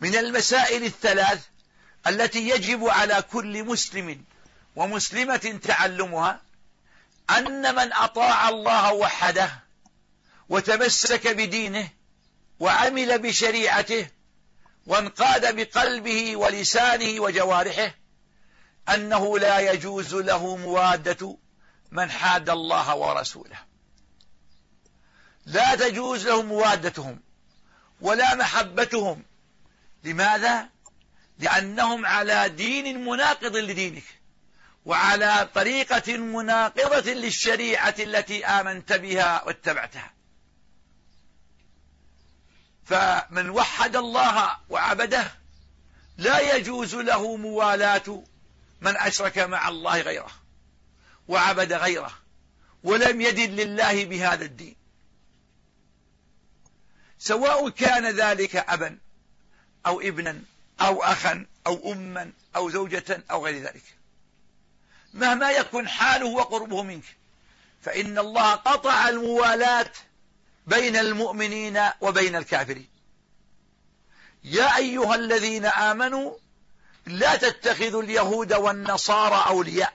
من 0.00 0.16
المسائل 0.16 0.84
الثلاث 0.84 1.44
التي 2.06 2.48
يجب 2.48 2.84
على 2.88 3.22
كل 3.32 3.64
مسلم 3.64 4.24
ومسلمة 4.76 5.60
تعلمها 5.64 6.40
أن 7.30 7.74
من 7.74 7.92
أطاع 7.92 8.48
الله 8.48 8.92
وحده 8.92 9.50
وتمسك 10.48 11.28
بدينه 11.28 11.88
وعمل 12.60 13.18
بشريعته 13.18 14.08
وانقاد 14.88 15.56
بقلبه 15.56 16.36
ولسانه 16.36 17.20
وجوارحه 17.20 17.94
أنه 18.94 19.38
لا 19.38 19.58
يجوز 19.72 20.14
له 20.14 20.56
موادة 20.56 21.36
من 21.90 22.10
حاد 22.10 22.50
الله 22.50 22.96
ورسوله. 22.96 23.58
لا 25.46 25.74
تجوز 25.74 26.26
له 26.26 26.42
موادتهم 26.42 27.20
ولا 28.00 28.34
محبتهم. 28.34 29.24
لماذا؟ 30.04 30.68
لأنهم 31.38 32.06
على 32.06 32.48
دين 32.48 33.04
مناقض 33.04 33.56
لدينك 33.56 34.04
وعلى 34.84 35.48
طريقة 35.54 36.16
مناقضة 36.16 37.12
للشريعة 37.12 37.94
التي 37.98 38.46
آمنت 38.46 38.92
بها 38.92 39.44
واتبعتها. 39.46 40.17
فمن 42.88 43.50
وحد 43.50 43.96
الله 43.96 44.56
وعبده 44.68 45.34
لا 46.18 46.56
يجوز 46.56 46.94
له 46.94 47.36
موالاة 47.36 48.22
من 48.80 48.96
أشرك 48.96 49.38
مع 49.38 49.68
الله 49.68 50.00
غيره 50.00 50.30
وعبد 51.28 51.72
غيره 51.72 52.12
ولم 52.82 53.20
يدن 53.20 53.50
لله 53.50 54.04
بهذا 54.04 54.44
الدين. 54.44 54.76
سواء 57.18 57.68
كان 57.68 58.06
ذلك 58.06 58.56
أبا 58.56 58.98
أو 59.86 60.00
ابنا 60.00 60.42
أو 60.80 61.02
أخا 61.02 61.46
أو 61.66 61.92
أما 61.92 62.32
أو 62.56 62.70
زوجة 62.70 63.24
أو 63.30 63.46
غير 63.46 63.62
ذلك. 63.62 63.84
مهما 65.14 65.50
يكن 65.50 65.88
حاله 65.88 66.26
وقربه 66.26 66.82
منك 66.82 67.04
فإن 67.82 68.18
الله 68.18 68.54
قطع 68.54 69.08
الموالاة 69.08 69.92
بين 70.68 70.96
المؤمنين 70.96 71.80
وبين 72.00 72.36
الكافرين. 72.36 72.88
يا 74.44 74.76
أيها 74.76 75.14
الذين 75.14 75.64
آمنوا 75.66 76.34
لا 77.06 77.36
تتخذوا 77.36 78.02
اليهود 78.02 78.52
والنصارى 78.54 79.44
أولياء. 79.48 79.92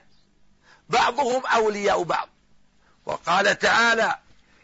بعضهم 0.88 1.46
أولياء 1.46 2.02
بعض. 2.02 2.28
وقال 3.06 3.58
تعالى 3.58 4.18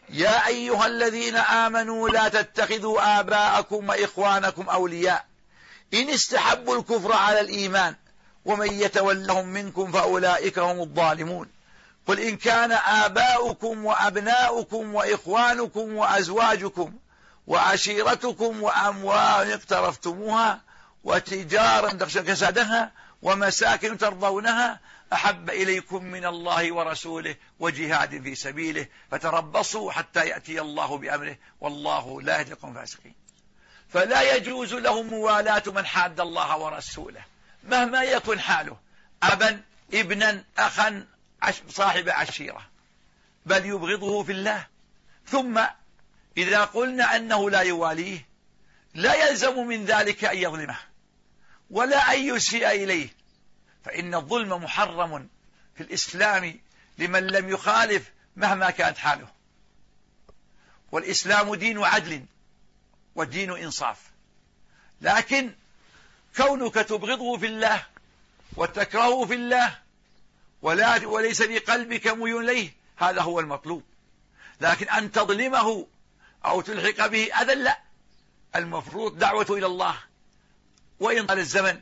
يا 0.09 0.47
أيها 0.47 0.85
الذين 0.85 1.35
آمنوا 1.35 2.09
لا 2.09 2.27
تتخذوا 2.27 3.19
آباءكم 3.19 3.89
وإخوانكم 3.89 4.69
أولياء. 4.69 5.25
إن 5.93 6.09
استحبوا 6.09 6.77
الكفر 6.77 7.13
على 7.13 7.39
الإيمان 7.39 7.95
ومن 8.45 8.73
يتولهم 8.73 9.47
منكم 9.47 9.91
فأولئك 9.91 10.59
هم 10.59 10.79
الظالمون. 10.79 11.60
قل 12.11 12.19
إن 12.19 12.37
كان 12.37 12.71
آباؤكم 12.71 13.85
وأبناؤكم 13.85 14.95
وإخوانكم 14.95 15.95
وأزواجكم 15.95 16.93
وعشيرتكم 17.47 18.63
وأموال 18.63 19.51
اقترفتموها 19.51 20.61
وتجارة 21.03 21.89
تخشى 21.89 22.21
كسادها 22.21 22.91
ومساكن 23.21 23.97
ترضونها 23.97 24.79
أحب 25.13 25.49
إليكم 25.49 26.03
من 26.03 26.25
الله 26.25 26.73
ورسوله 26.73 27.35
وجهاد 27.59 28.23
في 28.23 28.35
سبيله 28.35 28.87
فتربصوا 29.11 29.91
حتى 29.91 30.27
يأتي 30.27 30.61
الله 30.61 30.97
بأمره 30.97 31.37
والله 31.61 32.21
لا 32.21 32.39
يهدي 32.39 32.51
القوم 32.51 32.77
الفاسقين. 32.77 33.15
فلا 33.89 34.35
يجوز 34.35 34.73
لهم 34.73 35.07
موالاة 35.07 35.63
من 35.67 35.85
حاد 35.85 36.19
الله 36.19 36.57
ورسوله 36.57 37.21
مهما 37.63 38.03
يكن 38.03 38.39
حاله 38.39 38.77
أبا 39.23 39.61
ابنا 39.93 40.43
أخا 40.57 41.05
صاحب 41.69 42.09
عشيرة 42.09 42.67
بل 43.45 43.65
يبغضه 43.65 44.23
في 44.23 44.31
الله. 44.31 44.67
ثم 45.27 45.61
إذا 46.37 46.63
قلنا 46.65 47.15
أنه 47.15 47.49
لا 47.49 47.61
يواليه 47.61 48.27
لا 48.93 49.15
يلزم 49.29 49.67
من 49.67 49.85
ذلك 49.85 50.23
أن 50.23 50.37
يظلمه 50.37 50.77
ولا 51.69 52.13
أن 52.13 52.35
يسيء 52.35 52.69
إليه. 52.69 53.09
فإن 53.85 54.15
الظلم 54.15 54.63
محرم 54.63 55.29
في 55.75 55.83
الإسلام 55.83 56.59
لمن 56.97 57.27
لم 57.27 57.49
يخالف 57.49 58.11
مهما 58.35 58.69
كانت 58.69 58.97
حاله. 58.97 59.27
والإسلام 60.91 61.55
دين 61.55 61.83
عدل 61.83 62.25
ودين 63.15 63.51
إنصاف. 63.51 63.97
لكن 65.01 65.53
كونك 66.37 66.73
تبغضه 66.73 67.37
في 67.37 67.45
الله 67.45 67.85
وتكرهه 68.55 69.25
في 69.25 69.33
الله 69.33 69.79
ولا 70.61 71.07
وليس 71.07 71.41
في 71.41 71.59
قلبك 71.59 72.07
ميول 72.07 72.49
إليه. 72.49 72.73
هذا 72.97 73.21
هو 73.21 73.39
المطلوب. 73.39 73.83
لكن 74.61 74.89
أن 74.89 75.11
تظلمه 75.11 75.87
أو 76.45 76.61
تلحق 76.61 77.07
به 77.07 77.33
أذى 77.41 77.55
لا. 77.55 77.79
المفروض 78.55 79.19
دعوة 79.19 79.45
إلى 79.49 79.65
الله. 79.65 79.95
وإن 80.99 81.25
طال 81.25 81.39
الزمن 81.39 81.79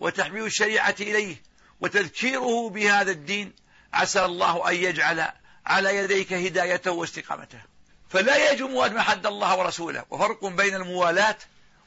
وتحميل 0.00 0.44
الشريعة 0.44 0.94
إليه 1.00 1.42
وتذكيره 1.80 2.70
بهذا 2.70 3.10
الدين. 3.10 3.52
عسى 3.92 4.24
الله 4.24 4.70
أن 4.70 4.74
يجعل 4.74 5.28
على 5.66 5.96
يديك 5.96 6.32
هدايته 6.32 6.90
واستقامته. 6.90 7.60
فلا 8.10 8.52
يجب 8.52 8.70
موالاة 8.70 9.02
حد 9.02 9.26
الله 9.26 9.58
ورسوله. 9.58 10.04
وفرق 10.10 10.44
بين 10.44 10.74
الموالاة 10.74 11.38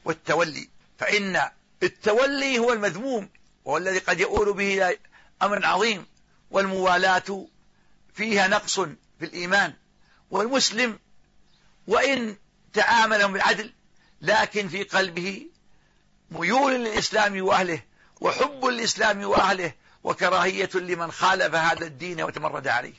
والتولي. 0.06 0.70
فإن 1.00 1.50
التولي 1.84 2.60
هو 2.60 2.74
المذموم. 2.74 3.30
وهو 3.66 3.78
الذي 3.78 4.00
قد 4.00 4.20
يؤول 4.20 4.54
به 4.54 4.74
إلى 4.74 4.98
أمر 5.42 5.66
عظيم. 5.66 6.06
والموالاة 6.52 7.46
فيها 8.14 8.48
نقص 8.48 8.80
في 8.80 9.26
الإيمان. 9.26 9.74
والمسلم 10.32 11.00
وإن 11.88 12.38
تعامل 12.74 13.32
بالعدل 13.32 13.74
لكن 14.22 14.68
في 14.68 14.84
قلبه 14.84 15.48
ميول 16.32 16.74
للإسلام 16.74 17.42
وأهله 17.42 17.82
وحب 18.22 18.66
الإسلام 18.66 19.24
وأهله 19.24 19.74
وكراهية 20.04 20.70
لمن 20.76 21.12
خالف 21.12 21.56
هذا 21.56 21.86
الدين 21.86 22.22
وتمرد 22.22 22.68
عليه. 22.68 22.94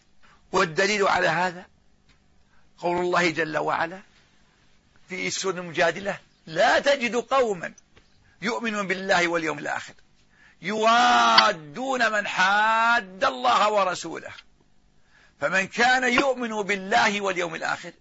والدليل 0.53 1.09
على 1.09 1.29
هذا 1.29 1.67
قول 2.79 2.99
الله 2.99 3.31
جل 3.31 3.59
وعلا 3.59 4.03
في 5.09 5.31
سورة 5.31 5.55
المجادلة 5.55 6.19
لا 6.47 6.79
تجد 6.79 7.17
قوما 7.17 7.75
يؤمنون 8.43 8.87
بالله 8.87 9.29
واليوم 9.29 9.59
الآخر. 9.59 9.95
يوادون 10.63 12.13
من 12.13 12.27
حاد 12.27 13.25
الله 13.25 13.71
ورسوله. 13.71 14.33
فمن 15.41 15.67
كان 15.67 16.13
يؤمن 16.13 16.63
بالله 16.63 17.21
واليوم 17.21 17.55
الآخر 17.55 17.93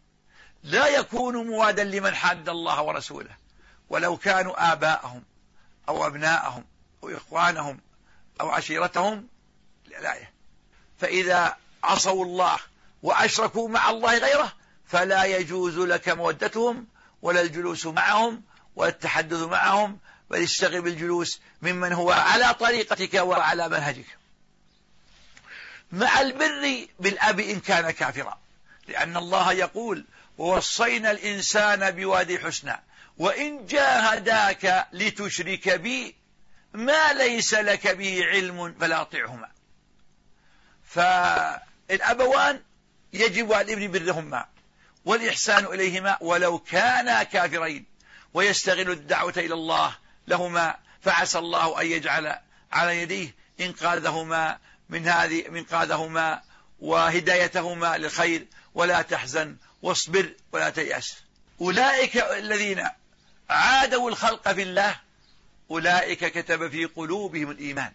لا 0.64 0.88
يكون 0.88 1.48
موادا 1.48 1.84
لمن 1.84 2.16
حاد 2.16 2.50
الله 2.50 2.82
ورسوله. 2.82 3.36
ولو 3.90 4.18
كانوا 4.18 4.74
آباءهم 4.74 5.24
أو 5.90 6.08
أبناءهم 6.08 6.66
أو 7.04 7.10
إخوانهم 7.10 7.80
أو 8.42 8.50
عشيرتهم 8.50 9.28
الآية 9.88 10.34
فإذا 11.00 11.58
عصوا 11.84 12.26
الله 12.26 12.58
وأشركوا 13.04 13.70
مع 13.70 13.90
الله 13.90 14.18
غيره 14.18 14.54
فلا 14.86 15.24
يجوز 15.24 15.78
لك 15.78 16.10
مودتهم 16.10 16.88
ولا 17.22 17.42
الجلوس 17.42 17.86
معهم 17.86 18.44
ولا 18.76 18.90
التحدث 18.90 19.40
معهم 19.40 20.00
بل 20.30 20.44
اشتغل 20.44 20.82
بالجلوس 20.82 21.42
ممن 21.62 21.94
هو 21.94 22.12
على 22.12 22.54
طريقتك 22.54 23.14
وعلى 23.14 23.70
منهجك. 23.70 24.06
مع 25.92 26.22
البر 26.22 26.88
بالأب 27.00 27.40
إن 27.40 27.60
كان 27.60 27.92
كافرا. 27.92 28.40
لأن 28.88 29.18
الله 29.18 29.52
يقول 29.52 30.06
ووصينا 30.38 31.12
الإنسان 31.12 31.92
بوادي 31.92 32.40
حسنى 32.40 32.76
وإن 33.18 33.66
جاهداك 33.66 34.88
لتشرك 34.94 35.70
بي 35.70 36.16
ما 36.74 37.14
ليس 37.14 37.54
لك 37.54 37.88
به 37.88 38.26
علم 38.26 38.76
فلا 38.80 39.02
أطعهما. 39.02 39.50
فالأبوان 40.90 42.62
يجب 43.14 43.54
على 43.54 43.74
الإبن 43.74 43.92
برهما 43.92 44.46
والإحسان 45.06 45.66
إليهما 45.66 46.18
ولو 46.22 46.60
كانا 46.60 47.24
كافرين 47.24 47.86
ويستغل 48.34 48.92
الدعوة 48.92 49.34
إلى 49.38 49.54
الله 49.54 49.96
لهما 50.30 50.76
فعسى 51.02 51.40
الله 51.40 51.82
أن 51.82 51.86
يجعل 51.86 52.36
على 52.72 53.02
يديه 53.02 53.36
إنقاذهما 53.62 54.58
من 54.90 55.08
هذه 55.08 55.48
إنقاذهما 55.48 56.42
وهدايتهما 56.80 57.98
للخير. 57.98 58.48
ولا 58.74 59.02
تحزن 59.02 59.56
واصبر 59.82 60.34
ولا 60.52 60.70
تيأس. 60.70 61.16
أولئك 61.62 62.18
الذين 62.18 62.90
عادوا 63.50 64.10
الخلق 64.10 64.52
في 64.52 64.62
الله 64.62 64.96
أولئك 65.72 66.26
كتب 66.26 66.70
في 66.70 66.86
قلوبهم 66.86 67.52
الإيمان 67.52 67.92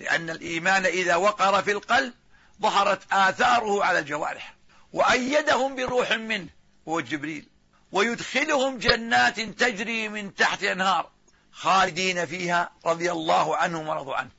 لأن 0.00 0.30
الإيمان 0.30 0.86
إذا 0.86 1.16
وقر 1.16 1.62
في 1.62 1.72
القلب 1.72 2.14
ظهرت 2.62 3.12
آثاره 3.12 3.84
على 3.84 3.98
الجوارح. 3.98 4.54
وأيدهم 4.92 5.76
بروح 5.76 6.12
منه 6.12 6.48
هو 6.88 7.00
جبريل. 7.00 7.46
ويدخلهم 7.92 8.78
جنات 8.78 9.40
تجري 9.40 10.08
من 10.08 10.34
تحت 10.34 10.64
أنهار 10.64 11.10
خالدين 11.52 12.26
فيها 12.26 12.70
رضي 12.86 13.12
الله 13.12 13.56
عنهم 13.56 13.88
ورضوا 13.88 14.16
عنه. 14.16 14.30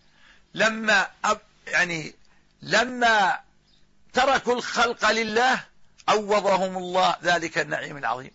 لما 0.54 1.08
يعني 1.68 2.14
لما 2.62 3.40
تركوا 4.14 4.54
الخلق 4.54 5.12
لله 5.12 5.64
عوضهم 6.08 6.78
الله 6.78 7.16
ذلك 7.24 7.58
النعيم 7.58 7.98
العظيم. 7.98 8.32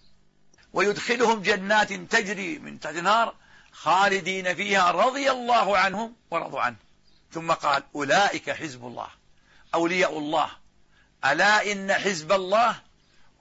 ويدخلهم 0.73 1.43
جنات 1.43 1.93
تجري 1.93 2.59
من 2.59 2.81
تحت 2.81 2.95
النار 2.95 3.35
خالدين 3.73 4.55
فيها 4.55 4.91
رضي 4.91 5.31
الله 5.31 5.79
عنهم 5.79 6.15
ورضوا 6.31 6.61
عنه. 6.61 6.77
ثم 7.33 7.53
قال 7.53 7.83
أولئك 7.95 8.51
حزب 8.51 8.87
الله 8.87 9.09
أولياء 9.75 10.19
الله. 10.19 10.51
ألا 11.25 11.73
إن 11.73 11.93
حزب 11.93 12.33
الله 12.33 12.77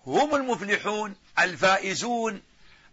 هم 0.07 0.35
المفلحون 0.35 1.15
الفائزون 1.39 2.41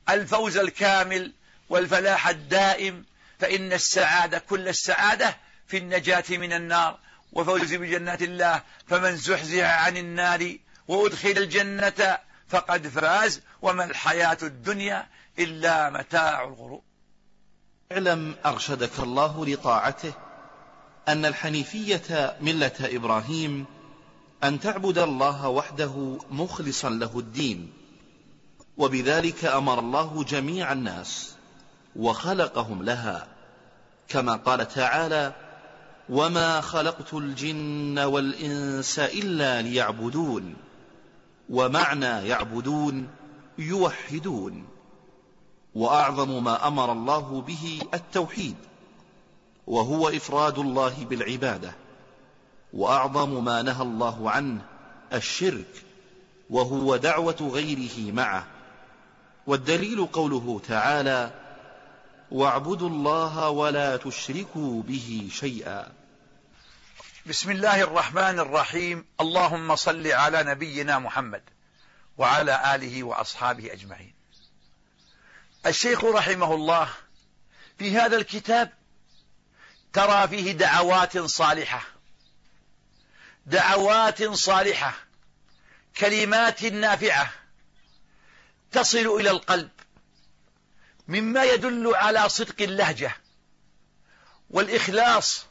الفوز 0.08 0.56
الكامل. 0.56 1.32
والفلاح 1.72 2.28
الدائم 2.28 3.04
فإن 3.38 3.72
السعادة 3.72 4.38
كل 4.38 4.68
السعادة 4.68 5.36
في 5.66 5.76
النجاة 5.76 6.24
من 6.30 6.52
النار. 6.52 6.98
وفوز 7.32 7.74
بجنات 7.74 8.22
الله 8.22 8.62
فمن 8.86 9.16
زحزح 9.16 9.84
عن 9.84 9.96
النار 9.96 10.56
وأدخل 10.88 11.30
الجنة 11.30 12.18
فقد 12.48 12.88
فاز. 12.88 13.40
وما 13.62 13.84
الحياة 13.84 14.38
الدنيا 14.42 15.06
إلا 15.38 15.90
متاع 15.90 16.44
الغرور. 16.44 16.82
اعلم 17.92 18.34
أرشدك 18.46 18.98
الله 18.98 19.46
لطاعته 19.46 20.12
أن 21.08 21.24
الحنيفية 21.24 22.36
ملة 22.40 22.78
إبراهيم 22.80 23.66
أن 24.44 24.60
تعبد 24.60 24.98
الله 24.98 25.48
وحده 25.48 26.18
مخلصا 26.30 26.90
له 26.90 27.18
الدين 27.18 27.72
وبذلك 28.76 29.44
أمر 29.44 29.78
الله 29.78 30.24
جميع 30.24 30.72
الناس. 30.72 31.36
وخلقهم 31.96 32.82
لها 32.82 33.26
كما 34.08 34.36
قال 34.36 34.68
تعالى 34.68 35.32
وما 36.08 36.60
خلقت 36.60 37.14
الجن 37.14 37.98
والإنس 37.98 38.98
إلا 38.98 39.62
ليعبدون 39.62 40.54
ومعنى 41.50 42.28
يعبدون 42.28 43.08
يوحدون 43.58 44.66
وأعظم 45.74 46.44
ما 46.44 46.68
أمر 46.68 46.92
الله 46.92 47.40
به 47.40 47.80
التوحيد 47.94 48.56
وهو 49.66 50.08
إفراد 50.08 50.58
الله 50.58 51.04
بالعبادة 51.04 51.72
وأعظم 52.72 53.44
ما 53.44 53.62
نهى 53.62 53.82
الله 53.82 54.30
عنه 54.30 54.60
الشرك 55.12 55.84
وهو 56.50 56.96
دعوة 56.96 57.50
غيره 57.52 58.12
معه. 58.12 58.46
والدليل 59.46 60.06
قوله 60.06 60.60
تعالى 60.68 61.30
واعبدوا 62.32 62.88
الله 62.88 63.48
ولا 63.50 63.96
تشركوا 63.96 64.82
به 64.82 65.28
شيئا. 65.32 65.92
بسم 67.26 67.50
الله 67.50 67.80
الرحمن 67.80 68.38
الرحيم. 68.38 69.04
اللهم 69.20 69.76
صل 69.76 70.06
على 70.06 70.42
نبينا 70.42 70.98
محمد 70.98 71.42
وعلى 72.18 72.74
آله 72.74 73.02
وأصحابه 73.02 73.72
أجمعين. 73.72 74.14
الشيخ 75.66 76.04
رحمه 76.04 76.54
الله 76.54 76.88
في 77.78 77.96
هذا 77.96 78.16
الكتاب 78.16 78.72
ترى 79.92 80.28
فيه 80.28 80.52
دعوات 80.52 81.18
صالحة. 81.18 81.82
دعوات 83.46 84.24
صالحة 84.24 84.94
كلمات 85.96 86.64
نافعة 86.64 87.30
تصل 88.72 89.06
إلى 89.20 89.30
القلب. 89.30 89.70
مما 91.08 91.44
يدل 91.44 91.94
على 91.94 92.28
صدق 92.28 92.62
اللهجة 92.62 93.16
والإخلاص 94.50 95.46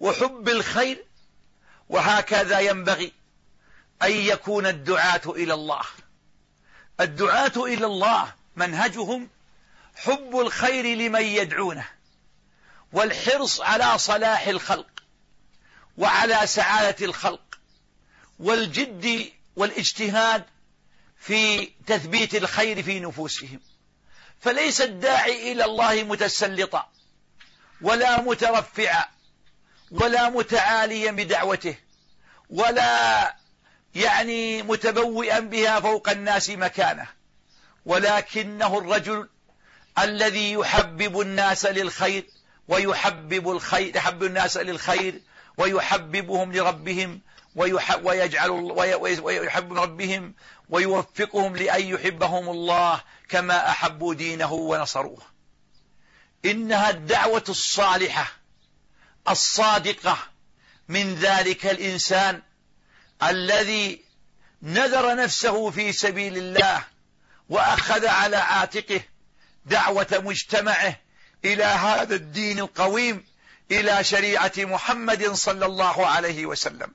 وحب 0.00 0.48
الخير 0.48 1.04
وهكذا 1.88 2.60
ينبغي 2.60 3.12
أن 4.02 4.12
يكون 4.12 4.66
الدعاة 4.66 5.22
إلى 5.26 5.54
الله. 5.54 5.82
الدعاة 7.00 7.52
إلى 7.56 7.86
الله 7.86 8.34
منهجهم 8.56 9.28
حب 9.96 10.38
الخير 10.40 10.84
لمن 10.96 11.22
يدعونه 11.22 11.88
والحرص 12.92 13.60
على 13.60 13.98
صلاح 13.98 14.46
الخلق 14.46 15.02
وعلى 15.98 16.46
سعادة 16.46 17.06
الخلق 17.06 17.58
والجد 18.38 19.32
والاجتهاد 19.56 20.44
في 21.18 21.66
تثبيت 21.86 22.34
الخير 22.34 22.82
في 22.82 23.00
نفوسهم. 23.00 23.60
فليس 24.40 24.80
الداعي 24.80 25.52
إلى 25.52 25.64
الله 25.64 26.02
متسلطا 26.02 26.88
ولا 27.80 28.20
مترفعا 28.20 29.04
ولا 29.90 30.28
متعاليا 30.28 31.10
بدعوته 31.10 31.74
ولا 32.50 33.36
يعني 33.94 34.62
متبوئا 34.62 35.40
بها 35.40 35.80
فوق 35.80 36.08
الناس 36.08 36.50
مكانه. 36.50 37.06
ولكنه 37.86 38.78
الرجل 38.78 39.28
الذي 39.98 40.52
يحبب 40.52 41.20
الناس 41.20 41.66
للخير 41.66 42.26
ويحبب 42.68 43.50
الخير 43.50 43.96
يحبب 43.96 44.24
الناس 44.24 44.56
للخير 44.56 45.20
ويحببهم 45.56 46.52
لربهم 46.52 47.20
ويجعل 48.02 48.50
ويحب 49.22 49.72
ربهم 49.72 50.34
ويوفقهم 50.70 51.56
لأن 51.56 51.82
يحبهم 51.82 52.48
الله 52.48 53.02
كما 53.28 53.70
أحبوا 53.70 54.14
دينه 54.14 54.52
ونصروه. 54.52 55.22
إنها 56.44 56.90
الدعوة 56.90 57.44
الصالحة 57.48 58.32
الصادقة 59.28 60.18
من 60.88 61.14
ذلك 61.14 61.66
الإنسان 61.66 62.42
الذي 63.22 64.04
نذر 64.62 65.16
نفسه 65.16 65.70
في 65.70 65.92
سبيل 65.92 66.36
الله 66.36 66.84
وأخذ 67.48 68.06
على 68.06 68.36
عاتقه 68.36 69.00
دعوة 69.66 70.06
مجتمعه 70.12 70.96
إلى 71.44 71.64
هذا 71.64 72.14
الدين 72.14 72.58
القويم 72.58 73.24
إلى 73.70 74.04
شريعة 74.04 74.52
محمد 74.58 75.32
صلى 75.32 75.66
الله 75.66 76.06
عليه 76.06 76.46
وسلم. 76.46 76.94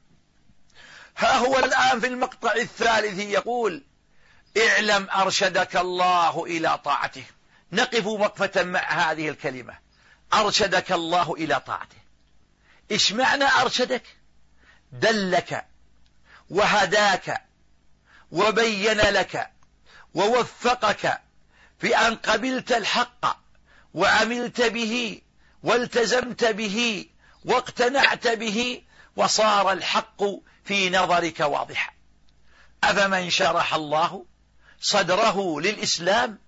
ها 1.17 1.37
هو 1.37 1.59
الآن 1.59 1.99
في 1.99 2.07
المقطع 2.07 2.55
الثالث 2.55 3.19
يقول 3.19 3.83
اعلم 4.57 5.07
أرشدك 5.09 5.77
الله 5.77 6.45
إلى 6.45 6.77
طاعته. 6.77 7.23
نقف 7.71 8.05
وقفة 8.05 8.63
مع 8.63 8.79
هذه 8.79 9.29
الكلمة. 9.29 9.77
أرشدك 10.33 10.91
الله 10.91 11.33
إلى 11.33 11.59
طاعته. 11.59 11.97
إيش 12.91 13.11
معنى 13.11 13.43
أرشدك؟ 13.43 14.03
دلك 14.91 15.65
وهداك 16.49 17.45
وبين 18.31 18.97
لك 18.97 19.51
ووفقك 20.13 21.21
في 21.79 21.97
أن 21.97 22.15
قبلت 22.15 22.71
الحق 22.71 23.37
وعملت 23.93 24.61
به 24.61 25.21
والتزمت 25.63 26.45
به 26.45 27.07
واقتنعت 27.45 28.27
به 28.27 28.81
وصار 29.15 29.71
الحق 29.71 30.23
في 30.65 30.89
نظرك 30.89 31.39
واضحا 31.39 31.93
أفمن 32.83 33.29
شرح 33.29 33.73
الله 33.73 34.25
صدره 34.79 35.61
للإسلام 35.61 36.39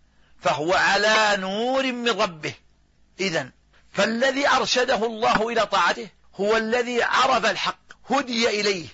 فهو 0.42 0.74
على 0.74 1.38
نور 1.38 1.92
من 1.92 2.10
ربه. 2.10 2.54
إذا 3.20 3.52
فالذي 3.92 4.48
أرشده 4.50 5.06
الله 5.06 5.50
إلى 5.50 5.66
طاعته 5.66 6.10
هو 6.36 6.58
الذي 6.58 7.04
عرف 7.04 7.46
الحق 7.46 7.80
هدي 8.10 8.62
إليه 8.62 8.88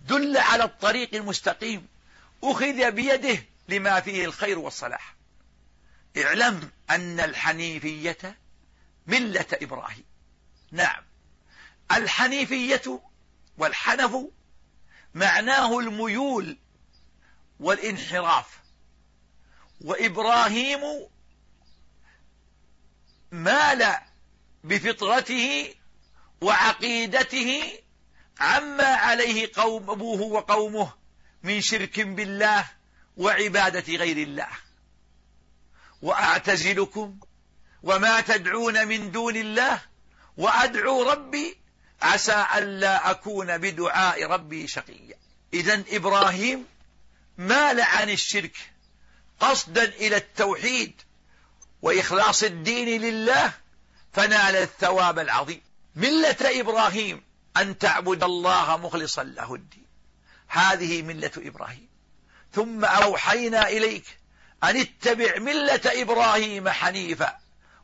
دل 0.00 0.36
على 0.36 0.64
الطريق 0.64 1.14
المستقيم 1.14 1.88
أخذ 2.42 2.90
بيده 2.90 3.44
لما 3.68 4.00
فيه 4.00 4.24
الخير 4.24 4.58
والصلاح. 4.58 5.14
اعلم 6.16 6.70
أن 6.90 7.20
الحنيفية 7.20 8.38
ملة 9.06 9.46
إبراهيم. 9.52 10.04
نعم. 10.72 11.04
الحنيفية 11.92 13.00
والحنف 13.58 14.16
معناه 15.14 15.78
الميول 15.78 16.58
والانحراف. 17.60 18.46
وإبراهيم 19.80 20.80
مال 23.30 23.96
بفطرته 24.64 25.74
وعقيدته 26.40 27.72
عما 28.40 28.84
عليه 28.84 29.50
قوم 29.56 29.90
أبوه 29.90 30.20
وقومه 30.20 30.92
من 31.42 31.60
شرك 31.60 32.00
بالله 32.00 32.64
وعبادة 33.16 33.96
غير 33.96 34.16
الله. 34.16 34.48
وأعتزلكم 36.02 37.18
وما 37.82 38.20
تدعون 38.20 38.88
من 38.88 39.10
دون 39.10 39.36
الله 39.36 39.82
وأدعو 40.36 41.02
ربي 41.02 41.63
عسى 42.02 42.46
ألا 42.56 43.10
أكون 43.10 43.58
بدعاء 43.58 44.26
ربي 44.26 44.68
شقيا. 44.68 45.16
إذا 45.54 45.84
إبراهيم 45.88 46.66
مال 47.38 47.80
عن 47.80 48.10
الشرك 48.10 48.56
قصدا 49.40 49.84
إلى 49.84 50.16
التوحيد 50.16 51.02
وإخلاص 51.82 52.42
الدين 52.42 53.02
لله 53.02 53.52
فنال 54.12 54.56
الثواب 54.56 55.18
العظيم. 55.18 55.60
ملة 55.96 56.36
إبراهيم 56.42 57.22
أن 57.56 57.78
تعبد 57.78 58.24
الله 58.24 58.76
مخلصا 58.76 59.22
له 59.22 59.54
الدين. 59.54 59.86
هذه 60.48 61.02
ملة 61.02 61.30
إبراهيم. 61.36 61.88
ثم 62.52 62.84
أوحينا 62.84 63.68
إليك 63.68 64.18
أن 64.64 64.76
اتبع 64.76 65.38
ملة 65.38 65.80
إبراهيم 65.86 66.68
حنيفا 66.68 67.38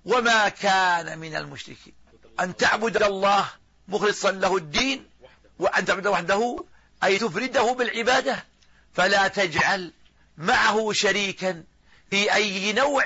وما 0.04 0.48
كان 0.48 1.18
من 1.18 1.36
المشركين. 1.36 1.94
أن 2.40 2.56
تعبد 2.56 3.02
الله 3.02 3.48
مخلصا 3.90 4.30
له 4.30 4.56
الدين 4.56 5.06
وأن 5.58 5.84
تعبد 5.84 6.06
وحده 6.06 6.64
أي 7.04 7.18
تفرده 7.18 7.72
بالعبادة. 7.72 8.44
فلا 8.94 9.28
تجعل 9.28 9.92
معه 10.38 10.92
شريكا 10.92 11.64
في 12.10 12.34
أي 12.34 12.72
نوع 12.72 13.04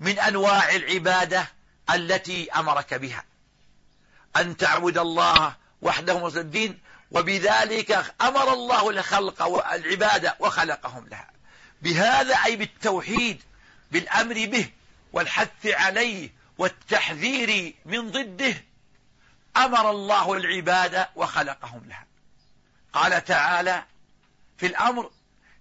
من 0.00 0.18
أنواع 0.18 0.74
العبادة 0.74 1.48
التي 1.94 2.50
أمرك 2.50 2.94
بها. 2.94 3.24
أن 4.36 4.56
تعبد 4.56 4.98
الله 4.98 5.56
وحده 5.82 6.18
مخلصا 6.18 6.40
الدين 6.40 6.78
وبذلك 7.10 8.14
أمر 8.20 8.52
الله 8.52 8.90
الخلق 8.90 9.42
والعبادة 9.42 10.36
وخلقهم 10.40 11.08
لها. 11.08 11.30
بهذا 11.82 12.34
أي 12.34 12.56
بالتوحيد 12.56 13.42
بالأمر 13.92 14.34
به 14.46 14.70
والحث 15.12 15.66
عليه 15.66 16.30
والتحذير 16.58 17.74
من 17.84 18.10
ضده 18.10 18.54
أمر 19.56 19.90
الله 19.90 20.32
العباد 20.32 21.06
وخلقهم 21.16 21.82
لها. 21.88 22.06
قال 22.92 23.24
تعالى 23.24 23.84
في 24.58 24.66
الأمر 24.66 25.10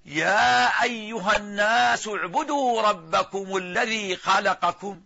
يا 0.05 0.83
أيها 0.83 1.37
الناس 1.37 2.07
اعبدوا 2.07 2.81
ربكم 2.81 3.57
الذي 3.57 4.15
خلقكم 4.15 5.01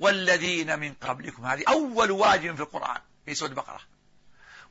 والذين 0.00 0.78
من 0.78 0.94
قبلكم. 0.94 1.46
هذه 1.46 1.64
أول 1.68 2.10
واجب 2.10 2.54
في 2.54 2.62
القرآن 2.62 3.00
في 3.26 3.34
سورة 3.34 3.48
البقرة. 3.48 3.80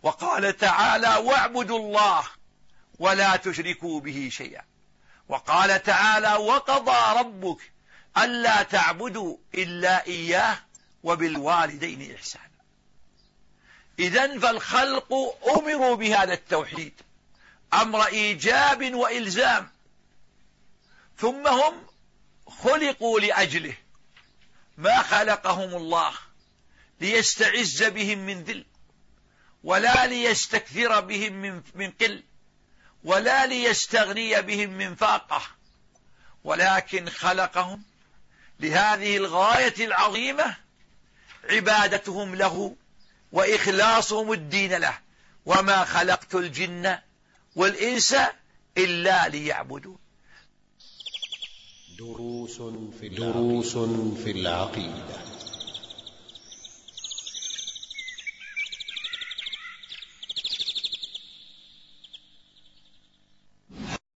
وقال 0.04 0.58
تعالى 0.58 1.16
واعبدوا 1.16 1.80
الله 1.80 2.24
ولا 3.00 3.36
تشركوا 3.36 4.00
به 4.00 4.30
شيئا. 4.32 4.62
وقال 5.30 5.84
تعالى 5.84 6.34
وقضى 6.34 7.20
ربك 7.20 7.72
ألا 8.18 8.64
تعبدوا 8.64 9.38
إلا 9.56 10.06
إياه 10.06 10.58
وبالوالدين 11.04 12.16
إحسانا. 12.16 12.57
إذا 14.00 14.40
فالخلق 14.40 15.14
أمروا 15.58 15.96
بهذا 15.96 16.34
التوحيد. 16.34 16.94
أمر 17.74 18.06
إيجاب 18.06 18.94
وإلزام. 18.94 19.70
ثم 21.18 21.48
هم 21.48 21.88
خلقوا 22.48 23.20
لأجله. 23.20 23.74
ما 24.78 25.02
خلقهم 25.02 25.76
الله 25.76 26.14
ليستعز 27.02 27.84
بهم 27.84 28.18
من 28.18 28.44
ذل 28.44 28.66
ولا 29.64 30.06
ليستكثر 30.06 31.00
بهم 31.00 31.34
من, 31.34 31.62
من 31.76 31.92
قل 31.92 32.24
ولا 33.04 33.46
ليستغني 33.46 34.42
بهم 34.42 34.70
من 34.70 34.96
فاقة. 34.96 35.42
ولكن 36.44 37.10
خلقهم 37.10 37.84
لهذه 38.60 39.18
الغاية 39.18 39.86
العظيمة 39.86 40.56
عبادتهم 41.50 42.36
له. 42.36 42.76
وإخلاصهم 43.38 44.34
الدين 44.34 44.74
له. 44.74 44.98
وما 45.46 45.86
خلقت 45.86 46.36
الجن 46.36 46.98
والإنس 47.56 48.16
إلا 48.78 49.28
ليعبدون. 49.28 49.98
دروس 52.00 52.62
في 53.00 53.10
دروس 53.10 53.78
في 54.24 54.32
العقيدة. 54.32 55.37